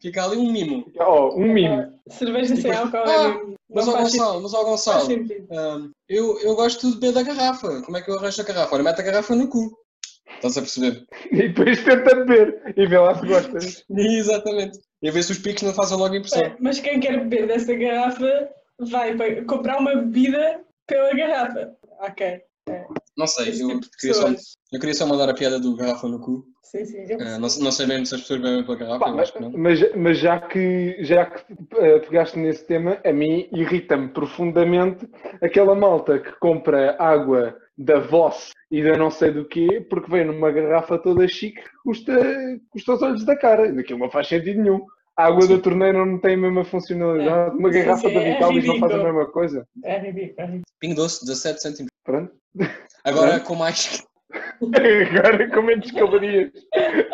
Fica 0.00 0.24
ali 0.24 0.38
um 0.38 0.50
mimo. 0.50 0.90
Oh, 0.98 1.38
um 1.38 1.52
mimo. 1.52 1.92
Cerveja 2.08 2.56
sem 2.56 2.72
álcool 2.72 2.96
Ah, 2.96 3.40
é. 3.40 3.54
Mas 3.68 3.86
Não 3.86 3.92
sentido. 3.92 4.24
Gonçalo, 4.24 4.42
mas 4.42 4.52
Faz 4.52 4.64
Gonçalo. 4.64 5.08
hum, 5.50 5.90
eu, 6.08 6.40
eu 6.40 6.54
gosto 6.54 6.88
de 6.88 6.94
beber 6.94 7.12
da 7.12 7.22
garrafa. 7.22 7.82
Como 7.82 7.96
é 7.96 8.00
que 8.00 8.10
eu 8.10 8.18
arranjo 8.18 8.40
a 8.40 8.44
garrafa? 8.44 8.74
Olha, 8.74 8.84
mete 8.84 9.00
a 9.00 9.04
garrafa 9.04 9.34
no 9.34 9.48
cu. 9.48 9.70
Estás 10.36 10.56
a 10.56 10.62
perceber? 10.62 11.04
E 11.30 11.48
depois 11.48 11.84
tenta 11.84 12.14
beber 12.14 12.74
e 12.74 12.86
vê 12.86 12.98
lá 12.98 13.14
se 13.18 13.26
gostas. 13.26 13.84
Exatamente. 13.94 14.78
E 15.02 15.08
a 15.10 15.12
ver 15.12 15.22
se 15.22 15.32
os 15.32 15.38
picos 15.38 15.62
não 15.62 15.74
fazem 15.74 15.98
logo 15.98 16.14
impressão. 16.14 16.42
É, 16.42 16.56
mas 16.58 16.80
quem 16.80 17.00
quer 17.00 17.18
beber 17.20 17.46
dessa 17.46 17.74
garrafa 17.74 18.48
vai 18.78 19.42
comprar 19.44 19.78
uma 19.78 19.94
bebida 19.94 20.60
pela 20.86 21.14
garrafa. 21.14 21.76
Ok. 22.00 22.42
Não 23.16 23.26
sei, 23.26 23.50
eu 23.50 23.80
tipo 23.80 23.96
queria, 23.98 24.14
só, 24.14 24.28
eu 24.28 24.80
queria 24.80 24.94
só 24.94 25.06
mandar 25.06 25.28
a 25.28 25.34
piada 25.34 25.60
do 25.60 25.76
garrafa 25.76 26.08
no 26.08 26.18
cu. 26.20 26.44
Sim, 26.62 26.84
sim. 26.84 26.96
eu 27.08 27.18
Ah, 27.20 27.38
não, 27.38 27.48
não 27.60 27.70
sei 27.70 27.86
bem 27.86 28.04
se 28.04 28.14
as 28.14 28.22
pessoas 28.22 28.40
bebem 28.40 28.64
pela 28.64 28.76
garrafa, 28.76 28.98
Pá, 29.04 29.10
eu 29.10 29.14
mas, 29.14 29.22
acho 29.22 29.32
que 29.34 29.40
não. 29.40 29.50
mas, 29.52 29.94
mas 29.96 30.18
já 30.18 30.40
que, 30.40 30.96
já 31.04 31.26
que 31.26 31.44
eh, 31.78 31.98
pegaste 32.00 32.38
nesse 32.38 32.64
tema, 32.66 32.98
a 33.04 33.12
mim 33.12 33.48
irrita-me 33.52 34.08
profundamente 34.08 35.08
aquela 35.40 35.74
malta 35.76 36.18
que 36.18 36.32
compra 36.40 36.96
água 36.98 37.56
da 37.78 38.00
Voss 38.00 38.50
e 38.70 38.82
da 38.82 38.96
não 38.96 39.10
sei 39.10 39.30
do 39.30 39.44
quê, 39.44 39.86
porque 39.88 40.10
vem 40.10 40.24
numa 40.24 40.50
garrafa 40.50 40.98
toda 40.98 41.28
chique 41.28 41.62
que 41.62 41.70
custa, 41.84 42.12
custa 42.70 42.94
os 42.94 43.02
olhos 43.02 43.24
da 43.24 43.36
cara. 43.36 43.78
Aquilo 43.78 44.00
não 44.00 44.10
faz 44.10 44.26
sentido 44.26 44.60
nenhum. 44.60 44.84
A 45.16 45.26
água 45.26 45.46
da 45.46 45.58
torneira 45.58 46.04
não 46.04 46.18
tem 46.18 46.34
a 46.34 46.38
mesma 46.38 46.64
funcionalidade. 46.64 47.56
Uma 47.56 47.72
Sim, 47.72 47.78
garrafa 47.78 48.08
sim, 48.08 48.14
da 48.14 48.20
é 48.20 48.32
Vitalis 48.34 48.66
não 48.66 48.80
faz 48.80 48.92
a 48.94 49.04
mesma 49.04 49.26
coisa. 49.26 49.68
É 49.84 49.98
ridículo. 50.00 50.34
é. 50.40 50.60
Pingo 50.80 50.96
doce, 50.96 51.24
17 51.24 51.62
cêntimos. 51.62 51.90
Pronto. 52.04 52.32
Agora 53.04 53.40
com 53.40 53.54
mais. 53.54 54.04
Agora 54.62 55.50
com 55.50 55.62
menos 55.62 55.90
calorias. 55.90 56.50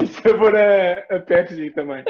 E 0.02 0.06
sabor 0.06 0.54
a, 0.56 0.92
a 1.14 1.20
Pepsi 1.20 1.70
também. 1.70 2.04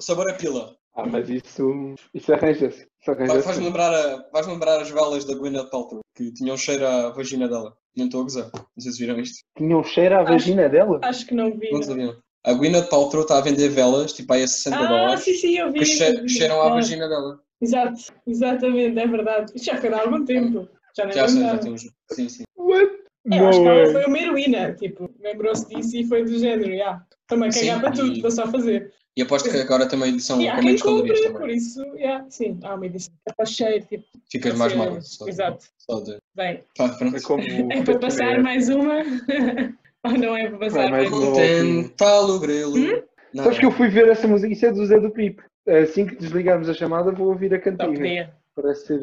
Sabor 0.00 0.30
a 0.30 0.34
pila. 0.34 0.74
Ah, 0.94 1.06
mas 1.06 1.28
isso, 1.28 1.94
isso 2.14 2.32
arranja-se. 2.32 2.80
Isso 2.80 2.88
Vai- 3.06 3.14
arranja-se. 3.16 3.42
Faz-me 3.42 3.64
lembrar, 3.66 3.92
a- 3.92 4.24
faz 4.32 4.46
lembrar 4.46 4.80
as 4.80 4.90
velas 4.90 5.24
da 5.26 5.34
Gwyneth 5.34 5.68
Paltrow, 5.70 6.00
que 6.14 6.32
tinham 6.32 6.56
cheiro 6.56 6.86
à 6.86 7.10
vagina 7.10 7.46
dela. 7.46 7.76
Não 7.94 8.06
estou 8.06 8.20
a 8.20 8.24
gozar. 8.24 8.50
Não 8.54 8.64
sei 8.78 8.92
se 8.92 8.98
viram 9.04 9.20
isto. 9.20 9.40
Tinha 9.56 9.76
um 9.76 9.84
cheiro 9.84 10.14
à 10.16 10.20
Acho- 10.22 10.32
vagina 10.32 10.68
dela? 10.70 10.98
Acho 11.02 11.26
que 11.26 11.34
não 11.34 11.50
vi. 11.56 11.70
Não 11.70 11.82
sabiam. 11.82 12.16
A 12.44 12.52
Gwyneth 12.54 12.88
Paltrow 12.88 13.22
está 13.22 13.38
a 13.38 13.40
vender 13.42 13.68
velas, 13.68 14.12
tipo 14.14 14.32
aí 14.32 14.42
a 14.42 14.48
60 14.48 14.76
Ah, 14.78 14.86
dólares, 14.86 15.20
sim, 15.24 15.34
sim, 15.34 15.58
eu 15.58 15.70
vi. 15.72 15.80
que 15.80 15.84
isso, 15.84 15.98
che- 16.04 16.28
cheiram 16.28 16.62
à 16.62 16.66
Ah, 16.68 16.74
vagina 16.74 17.08
dela. 17.08 17.40
Exato, 17.60 17.98
exatamente, 18.26 18.98
é 18.98 19.06
verdade. 19.06 19.52
Isto 19.54 19.64
já 19.66 19.76
foi 19.76 19.92
há 19.92 20.00
algum 20.00 20.24
tempo. 20.24 20.68
Já 20.96 21.04
nem 21.04 21.14
Já 21.14 21.28
sei, 21.28 21.42
já 21.42 21.58
temos. 21.58 21.82
Sim, 22.10 22.28
sim. 22.28 22.44
What? 22.56 22.90
É, 23.32 23.38
acho 23.40 23.60
que 23.60 23.66
ela 23.68 23.86
foi 23.92 24.04
uma 24.06 24.18
heroína, 24.18 24.72
tipo, 24.74 25.10
lembrou-se 25.20 25.66
disso 25.68 25.96
e 25.96 26.04
foi 26.06 26.24
do 26.24 26.38
género, 26.38 26.76
já. 26.76 27.04
Estou-me 27.22 27.48
a 27.48 27.50
Sim, 27.50 27.66
cagar 27.66 27.80
para 27.80 27.90
tudo, 27.92 28.08
e- 28.12 28.16
estou 28.16 28.30
só 28.30 28.44
a 28.44 28.50
fazer. 28.52 28.92
E 29.16 29.22
aposto 29.22 29.50
que 29.50 29.56
agora 29.56 29.88
também 29.88 30.18
são 30.20 30.38
há 30.48 30.56
com 30.56 30.62
menos 30.62 30.82
calorias 30.82 31.18
compre, 31.18 31.32
por 31.32 31.40
também. 31.40 31.56
isso, 31.56 31.82
já, 31.98 32.24
sim, 32.30 32.58
há 32.62 32.74
uma 32.74 32.86
edição 32.86 33.12
que 33.24 33.30
é 33.30 33.34
para 33.34 33.46
cheio, 33.46 33.82
tipo, 33.86 34.04
Ficas 34.30 34.52
para 34.52 34.58
mais 34.58 34.72
ser- 34.72 34.78
magra. 34.78 35.00
Só, 35.00 35.26
Exato, 35.28 35.64
Só 35.78 36.00
de. 36.00 36.18
bem, 36.34 36.60
Pá, 36.76 36.88
pronto. 36.90 37.16
É 37.16 37.20
como 37.22 37.72
é 37.72 37.82
para 37.82 37.98
passar 37.98 38.42
mais 38.42 38.68
uma? 38.68 38.94
Ou 40.04 40.12
não 40.12 40.36
é 40.36 40.48
para 40.48 40.58
passar 40.58 40.90
mais 40.90 41.10
mais 41.10 41.12
uma. 41.12 41.18
uma? 41.18 41.30
Contempla 41.34 42.20
o 42.20 42.38
grelo. 42.38 42.76
Hum? 42.76 43.02
Não, 43.34 43.44
Sabes 43.44 43.58
que 43.58 43.66
eu 43.66 43.72
fui 43.72 43.88
ver 43.88 44.08
essa 44.08 44.28
música, 44.28 44.52
isso 44.52 44.66
é 44.66 44.72
do 44.72 44.86
Zé 44.86 45.00
do 45.00 45.10
Pipo. 45.10 45.42
Assim 45.66 46.06
que 46.06 46.14
desligarmos 46.16 46.68
a 46.68 46.74
chamada, 46.74 47.10
vou 47.10 47.28
ouvir 47.28 47.52
a 47.54 47.58
podia. 47.60 48.32
Parece 48.54 48.86
ser, 48.86 49.00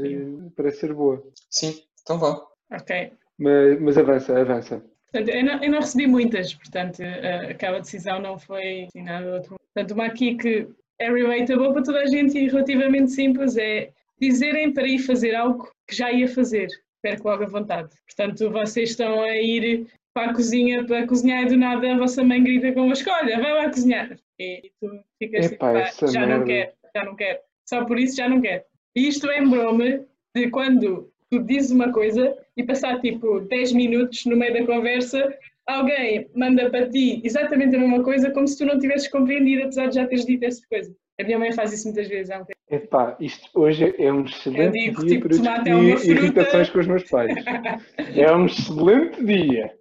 parece 0.56 0.80
ser 0.80 0.94
boa. 0.94 1.22
Sim, 1.50 1.76
então 2.02 2.18
vá. 2.18 2.42
Ok. 2.74 3.12
Mas, 3.38 3.80
mas 3.80 3.98
avança, 3.98 4.40
avança. 4.40 4.84
Portanto, 5.12 5.30
eu 5.30 5.44
não, 5.44 5.64
eu 5.64 5.72
não 5.72 5.80
recebi 5.80 6.08
muitas, 6.08 6.54
portanto, 6.56 7.02
eh, 7.02 7.52
aquela 7.52 7.80
decisão 7.80 8.20
não 8.20 8.40
foi 8.40 8.86
assim, 8.86 9.04
nada 9.04 9.36
outro. 9.36 9.56
Portanto, 9.74 9.92
uma 9.94 10.06
aqui 10.06 10.36
que 10.36 10.68
é 11.00 11.12
relatable 11.12 11.72
para 11.72 11.84
toda 11.84 12.00
a 12.00 12.06
gente 12.08 12.38
e 12.38 12.48
relativamente 12.48 13.12
simples 13.12 13.56
é 13.58 13.92
dizerem 14.20 14.74
para 14.74 14.88
ir 14.88 15.00
fazer 15.00 15.36
algo 15.36 15.70
que 15.88 15.96
já 15.96 16.12
ia 16.12 16.28
fazer. 16.28 16.68
Perco 17.02 17.28
logo 17.28 17.44
a 17.44 17.48
vontade. 17.48 17.90
Portanto, 18.08 18.50
vocês 18.50 18.92
estão 18.92 19.22
a 19.22 19.36
ir 19.36 19.88
para 20.14 20.32
a 20.32 20.34
cozinha 20.34 20.86
para 20.86 21.06
cozinhar 21.06 21.44
e 21.44 21.48
do 21.48 21.58
nada 21.58 21.94
a 21.94 21.98
vossa 21.98 22.24
mãe 22.24 22.44
grita 22.44 22.72
convosco, 22.72 23.10
olha, 23.10 23.40
vai 23.40 23.54
lá 23.54 23.70
cozinhar. 23.70 24.18
E 24.40 24.72
tu 24.80 24.90
ficas 25.20 25.48
tipo, 25.48 25.58
"Pá, 25.60 25.80
essa 25.80 26.08
já 26.08 26.22
não 26.22 26.28
merda." 26.28 26.46
quero, 26.46 26.72
já 26.96 27.06
não 27.06 27.16
quero. 27.16 27.40
Só 27.68 27.86
por 27.86 28.00
isso 28.00 28.16
já 28.16 28.30
não 28.30 28.42
quero. 28.42 28.64
E 28.96 29.08
isto 29.08 29.28
lembrou-me 29.28 30.06
de 30.36 30.50
quando 30.50 31.13
tu 31.38 31.44
dizes 31.44 31.72
uma 31.72 31.92
coisa 31.92 32.36
e 32.56 32.64
passar 32.64 33.00
tipo 33.02 33.40
10 33.42 33.74
minutos 33.74 34.26
no 34.26 34.36
meio 34.38 34.54
da 34.54 34.66
conversa, 34.66 35.34
alguém 35.66 36.28
manda 36.36 36.70
para 36.70 36.90
ti 36.90 37.22
exatamente 37.24 37.76
a 37.76 37.80
mesma 37.80 38.04
coisa 38.04 38.32
como 38.32 38.48
se 38.48 38.58
tu 38.58 38.66
não 38.66 38.80
tivesses 38.80 39.08
compreendido, 39.08 39.64
apesar 39.64 39.88
de 39.88 39.96
já 39.96 40.06
teres 40.08 40.26
dito 40.26 40.44
essa 40.44 40.62
coisa. 40.70 40.94
A 41.20 41.24
minha 41.24 41.40
mãe 41.40 41.52
faz 41.52 41.72
isso 41.74 41.86
muitas 41.86 42.08
vezes. 42.08 42.30
tempo. 42.30 42.48
Epá, 42.70 43.16
isto 43.20 43.48
hoje 43.54 43.94
é 44.00 44.12
um 44.12 44.26
excelente 44.26 44.72
digo, 44.72 45.06
dia 45.06 45.20
tipo, 45.20 45.28
para 45.30 45.36
é 45.36 45.60
discutir 45.60 46.00
fruta. 46.00 46.12
irritações 46.26 46.70
com 46.70 46.80
os 46.80 46.88
meus 46.88 47.04
pais. 47.10 47.34
É 48.16 48.36
um 48.36 48.46
excelente 48.46 49.24
dia. 49.26 49.72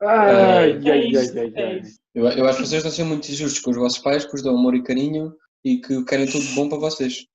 Ai, 0.00 0.70
É 0.84 0.90
ai, 0.90 1.06
isto, 1.08 1.38
ai, 1.38 1.44
ai, 1.44 1.52
é 1.54 1.66
ai. 1.66 1.78
isto. 1.80 2.00
Eu, 2.14 2.24
eu 2.28 2.46
acho 2.46 2.58
que 2.58 2.66
vocês 2.66 2.72
estão 2.84 2.90
a 2.90 2.92
ser 2.94 3.04
muito 3.04 3.28
injustos 3.30 3.60
com 3.60 3.70
os 3.70 3.76
vossos 3.76 3.98
pais, 3.98 4.24
que 4.24 4.32
vos 4.32 4.42
dão 4.42 4.56
amor 4.56 4.74
e 4.74 4.82
carinho 4.82 5.32
e 5.64 5.78
que 5.80 6.04
querem 6.04 6.26
tudo 6.26 6.44
bom 6.54 6.68
para 6.68 6.78
vocês. 6.78 7.26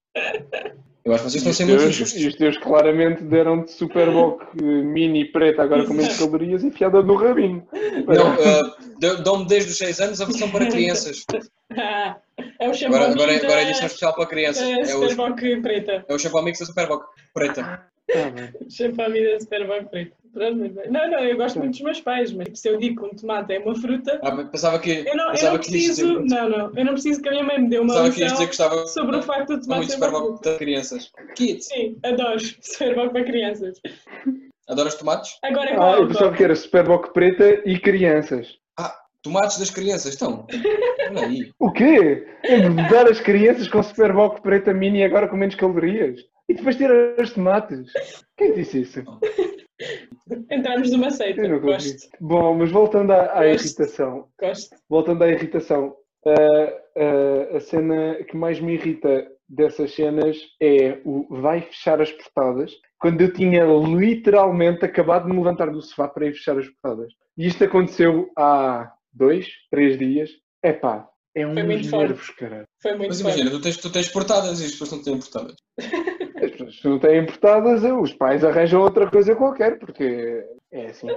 Eu 1.06 1.14
acho 1.14 1.24
que 1.26 1.30
vocês 1.32 1.46
estão 1.46 1.52
a 1.52 1.54
ser 1.54 1.66
muito 1.66 1.84
injustos. 1.84 2.22
E 2.22 2.28
os 2.28 2.36
teus 2.36 2.58
claramente 2.58 3.24
deram-te 3.24 3.72
Superboc 3.74 4.42
eh, 4.58 4.64
mini 4.64 5.26
preta 5.26 5.62
agora 5.64 5.84
com 5.86 5.94
menos 5.94 6.18
calorias 6.18 6.64
enfiada 6.64 7.02
no 7.04 7.16
rabinho. 7.16 7.68
Não, 8.08 8.28
ah, 8.28 8.76
dão- 9.00 9.22
dão-me 9.24 9.46
desde 9.48 9.72
os 9.72 9.78
6 9.78 10.00
anos 10.00 10.22
a 10.22 10.26
versão 10.26 10.50
para 10.50 10.66
crianças. 10.68 11.26
Ah, 11.78 12.16
é 12.60 12.70
o 12.70 12.74
shampoo 12.74 12.96
Agora, 12.96 13.12
agora, 13.12 13.32
da, 13.40 13.46
agora 13.46 13.60
é 13.62 13.64
edição 13.66 13.88
especial 13.88 14.16
para 14.16 14.26
crianças. 14.28 14.64
da 14.64 14.70
É 14.92 14.96
o, 14.96 15.10
Superboc 15.10 15.62
preta. 15.62 16.06
é 16.08 16.14
o 16.14 16.20
shampoo 16.20 16.42
mix 16.42 16.60
da 16.60 16.66
Superboc 16.68 17.04
preta. 17.34 17.86
Tá 18.12 18.30
bem. 18.32 18.70
Shampoo 18.70 18.98
da 19.14 19.40
Superboc 19.40 19.90
preta. 19.90 20.16
Pronto, 20.34 20.58
muito 20.58 20.76
bem. 20.76 20.90
Não, 20.92 21.10
não, 21.12 21.20
eu 21.20 21.38
gosto 21.38 21.60
muito 21.60 21.74
dos 21.74 21.82
meus 21.82 22.02
pais, 22.02 22.34
mas 22.34 22.60
se 22.60 22.68
eu 22.68 22.78
digo 22.78 23.02
que 23.02 23.08
um 23.08 23.16
tomate 23.16 23.54
é 23.54 23.60
uma 23.60 23.76
fruta, 23.76 24.20
Ah, 24.24 24.32
pensava 24.46 24.80
que, 24.80 24.90
eu 25.08 25.16
não, 25.16 25.32
eu 25.34 25.52
não 25.52 25.60
que 25.60 25.78
ias 25.78 25.96
dizer, 25.96 26.06
preciso, 26.08 26.20
não, 26.26 26.50
não, 26.50 26.72
eu 26.76 26.86
não 26.86 26.94
preciso 26.94 27.22
que 27.22 27.30
a 27.30 27.32
minha 27.32 27.44
mãe 27.44 27.62
me 27.62 27.70
dê 27.70 27.78
uma 27.78 27.94
pensava 27.94 28.08
lição 28.08 28.88
sobre 28.88 29.18
o 29.18 29.22
facto 29.22 29.48
do 29.50 29.54
muito 29.54 29.64
tomate 29.66 29.86
de 29.86 29.92
ser 29.92 29.98
uma 29.98 30.06
Superboc 30.08 30.28
fruta. 30.28 30.50
para 30.50 30.58
crianças. 30.58 31.12
Kids, 31.36 31.66
Sim, 31.68 31.98
adoro 32.04 32.40
Superboc 32.62 33.12
para 33.12 33.24
crianças. 33.24 33.80
adoras 34.68 34.96
tomates? 34.96 35.38
Agora 35.44 35.70
é 35.70 35.76
Ah, 35.80 35.98
eu 36.00 36.08
pensava 36.08 36.36
que 36.36 36.44
era 36.44 36.56
Superboc 36.56 37.14
preta 37.14 37.62
e 37.66 37.80
crianças. 37.80 38.58
Tomates 39.22 39.58
das 39.58 39.70
crianças. 39.70 40.22
Olha 40.22 41.26
aí. 41.26 41.50
O 41.58 41.72
quê? 41.72 42.28
Dar 42.92 43.08
as 43.10 43.22
crianças 43.22 43.70
com 43.70 43.82
Superboc 43.82 44.42
preta 44.42 44.74
mini 44.74 45.02
agora 45.02 45.30
com 45.30 45.38
menos 45.38 45.56
calorias? 45.56 46.20
E 46.50 46.54
depois 46.54 46.76
tirar 46.76 47.20
os 47.20 47.32
tomates? 47.32 47.92
Quem 48.38 48.54
disse 48.54 48.82
isso? 48.82 49.04
Entramos 50.52 50.92
numa 50.92 51.10
seita. 51.12 51.42
Eu. 51.42 51.60
Gosto, 51.60 52.08
Bom, 52.20 52.56
mas 52.56 52.72
voltando 52.72 53.12
à, 53.12 53.24
à 53.40 53.48
Gosto. 53.48 53.66
irritação. 53.66 54.28
gosto. 54.40 54.76
Voltando 54.90 55.24
à 55.24 55.30
irritação. 55.30 55.96
ah, 56.26 56.82
ah, 56.98 57.58
a 57.58 57.60
cena 57.60 58.16
que 58.24 58.36
mais 58.38 58.60
me 58.60 58.74
irrita 58.74 59.28
dessas 59.48 59.94
cenas 59.94 60.38
é 60.62 61.00
o 61.06 61.28
vai 61.42 61.62
fechar 61.62 62.02
as 62.02 62.12
portadas 62.12 62.72
quando 63.00 63.22
eu 63.22 63.34
tinha 63.34 63.66
literalmente 63.66 64.86
acabado 64.86 65.26
de 65.26 65.32
me 65.32 65.38
levantar 65.38 65.70
do 65.70 65.82
sofá 65.82 66.08
para 66.08 66.28
ir 66.28 66.34
fechar 66.34 66.58
as 66.58 66.68
portadas. 66.70 67.12
E 67.38 67.48
isto 67.48 67.64
aconteceu 67.64 68.32
há 68.38 68.92
dois, 69.12 69.48
três 69.70 69.98
dias. 69.98 70.30
Epá, 70.64 71.08
é 71.36 71.46
um 71.46 71.54
Foi 71.54 71.64
muito 71.64 71.98
nervos, 71.98 72.30
caralho. 72.30 72.68
Foi 72.82 72.96
muito 72.96 73.10
Mas 73.10 73.20
imagina, 73.20 73.50
tu 73.50 73.62
tens, 73.62 73.78
tu 73.78 73.92
tens 73.92 74.08
portadas 74.08 74.62
e 74.62 74.66
as 74.66 74.72
pessoas 74.72 74.92
não 74.92 75.04
têm 75.04 75.18
portadas. 75.20 75.56
Que 76.82 76.88
não 76.88 77.00
têm 77.00 77.26
portadas, 77.26 77.84
os 77.84 78.14
pais 78.14 78.44
arranjam 78.44 78.82
outra 78.82 79.10
coisa 79.10 79.36
qualquer, 79.36 79.78
porque 79.80 80.44
é 80.72 80.88
assim. 80.88 81.08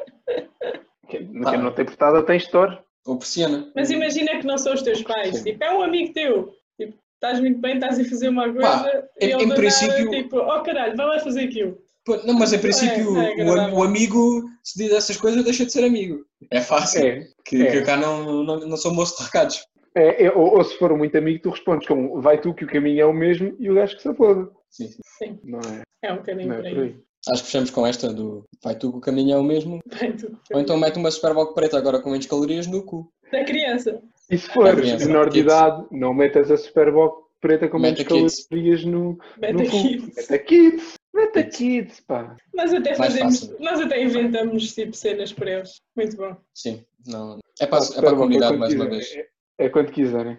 Quem 1.08 1.26
quem 1.42 1.58
não 1.62 1.72
tem 1.72 1.84
portada 1.84 2.22
tem 2.22 2.36
store. 2.36 2.78
Ou 3.06 3.16
persiana. 3.18 3.70
Mas 3.74 3.90
imagina 3.90 4.38
que 4.38 4.46
não 4.46 4.58
são 4.58 4.74
os 4.74 4.82
teus 4.82 5.02
pais. 5.02 5.36
Sim. 5.38 5.44
Tipo, 5.44 5.64
é 5.64 5.72
um 5.76 5.82
amigo 5.82 6.12
teu. 6.12 6.52
Tipo, 6.78 6.98
estás 7.14 7.38
muito 7.40 7.58
bem, 7.60 7.74
estás 7.74 7.98
a 8.00 8.04
fazer 8.04 8.28
uma 8.28 8.52
coisa 8.52 8.60
Pá, 8.68 9.02
e 9.20 9.26
em- 9.26 9.42
em 9.44 9.48
princípio- 9.54 10.04
nada, 10.06 10.16
tipo, 10.16 10.36
oh 10.38 10.62
caralho, 10.62 10.96
vai 10.96 11.06
lá 11.06 11.18
fazer 11.20 11.44
aquilo. 11.44 11.78
Pô, 12.04 12.16
Não, 12.24 12.34
mas 12.34 12.52
em 12.52 12.58
princípio 12.58 13.16
é 13.18 13.34
o, 13.34 13.42
agradável. 13.42 13.76
o 13.78 13.82
amigo, 13.82 14.44
se 14.62 14.78
diz 14.78 14.92
essas 14.92 15.16
coisas, 15.16 15.42
deixa 15.44 15.64
de 15.64 15.72
ser 15.72 15.84
amigo. 15.84 16.24
É 16.50 16.60
fácil. 16.60 17.04
É, 17.04 17.26
Que, 17.44 17.62
é. 17.66 17.70
que 17.72 17.82
cá 17.82 17.96
não, 17.96 18.44
não, 18.44 18.60
não 18.60 18.76
sou 18.76 18.92
moço 18.94 19.16
de 19.18 19.24
recados. 19.24 19.64
é, 19.94 20.26
é, 20.26 20.32
ou, 20.32 20.56
ou 20.56 20.62
se 20.64 20.76
for 20.78 20.96
muito 20.96 21.16
amigo, 21.18 21.40
tu 21.42 21.50
respondes 21.50 21.86
como 21.88 22.20
vai 22.20 22.40
tu 22.40 22.54
que 22.54 22.64
o 22.64 22.68
caminho 22.68 23.00
é 23.00 23.06
o 23.06 23.12
mesmo 23.12 23.56
e 23.58 23.68
o 23.70 23.74
gajo 23.74 23.96
que 23.96 24.02
se 24.02 24.14
foda. 24.14 24.48
Sim, 24.70 24.88
sim. 24.88 25.00
Sim, 25.18 25.40
Não 25.44 25.60
é? 25.60 25.82
é 26.02 26.12
um 26.12 26.16
bocadinho 26.16 26.54
por 26.54 26.64
é 26.64 26.68
aí. 26.68 26.74
por 26.74 26.82
aí. 26.84 26.96
Acho 27.28 27.42
que 27.42 27.46
fechamos 27.46 27.70
com 27.70 27.86
esta 27.86 28.12
do 28.12 28.44
vai 28.62 28.76
tu 28.76 28.92
que 28.92 28.98
o 28.98 29.00
caminho 29.00 29.34
é 29.34 29.38
o 29.38 29.42
mesmo. 29.42 29.80
Vai 29.86 30.12
tudo. 30.12 30.38
Ou 30.52 30.60
então 30.60 30.76
mete 30.78 30.96
uma 30.96 31.10
Superboc 31.10 31.54
preta 31.54 31.76
agora 31.76 32.00
com 32.00 32.10
menos 32.10 32.26
calorias 32.26 32.66
no 32.68 32.82
cu. 32.84 33.10
Da 33.32 33.44
criança. 33.44 34.00
E 34.30 34.38
se 34.38 34.48
fores 34.52 34.74
criança, 34.80 35.06
menor 35.06 35.28
de 35.30 35.40
idade, 35.40 35.84
não 35.90 36.14
metas 36.14 36.50
a 36.50 36.56
Superboc 36.56 37.24
preta 37.40 37.68
com 37.68 37.78
menos 37.80 38.00
kids. 38.02 38.46
calorias 38.46 38.84
no, 38.84 39.18
Meta 39.38 39.52
no 39.54 39.64
cu. 39.70 39.82
kids. 39.82 40.16
Meta 40.16 40.38
kids! 40.38 40.94
Meta 41.14 41.42
Kids. 41.44 42.00
pá! 42.00 42.36
Nós 42.54 42.74
até 42.74 42.94
fazemos, 42.94 43.48
nós 43.58 43.80
até 43.80 44.02
inventamos 44.02 44.74
tipo 44.74 44.94
cenas 44.94 45.32
para 45.32 45.50
eles. 45.50 45.80
Muito 45.96 46.14
bom. 46.16 46.36
Sim. 46.54 46.84
Não, 47.06 47.38
é 47.58 47.66
para, 47.66 47.82
é 47.84 48.00
para 48.00 48.10
a 48.10 48.14
comunidade 48.14 48.56
mais 48.58 48.74
uma 48.74 48.88
vez. 48.88 49.16
É, 49.16 49.26
é 49.66 49.68
quando 49.70 49.90
quiserem. 49.90 50.38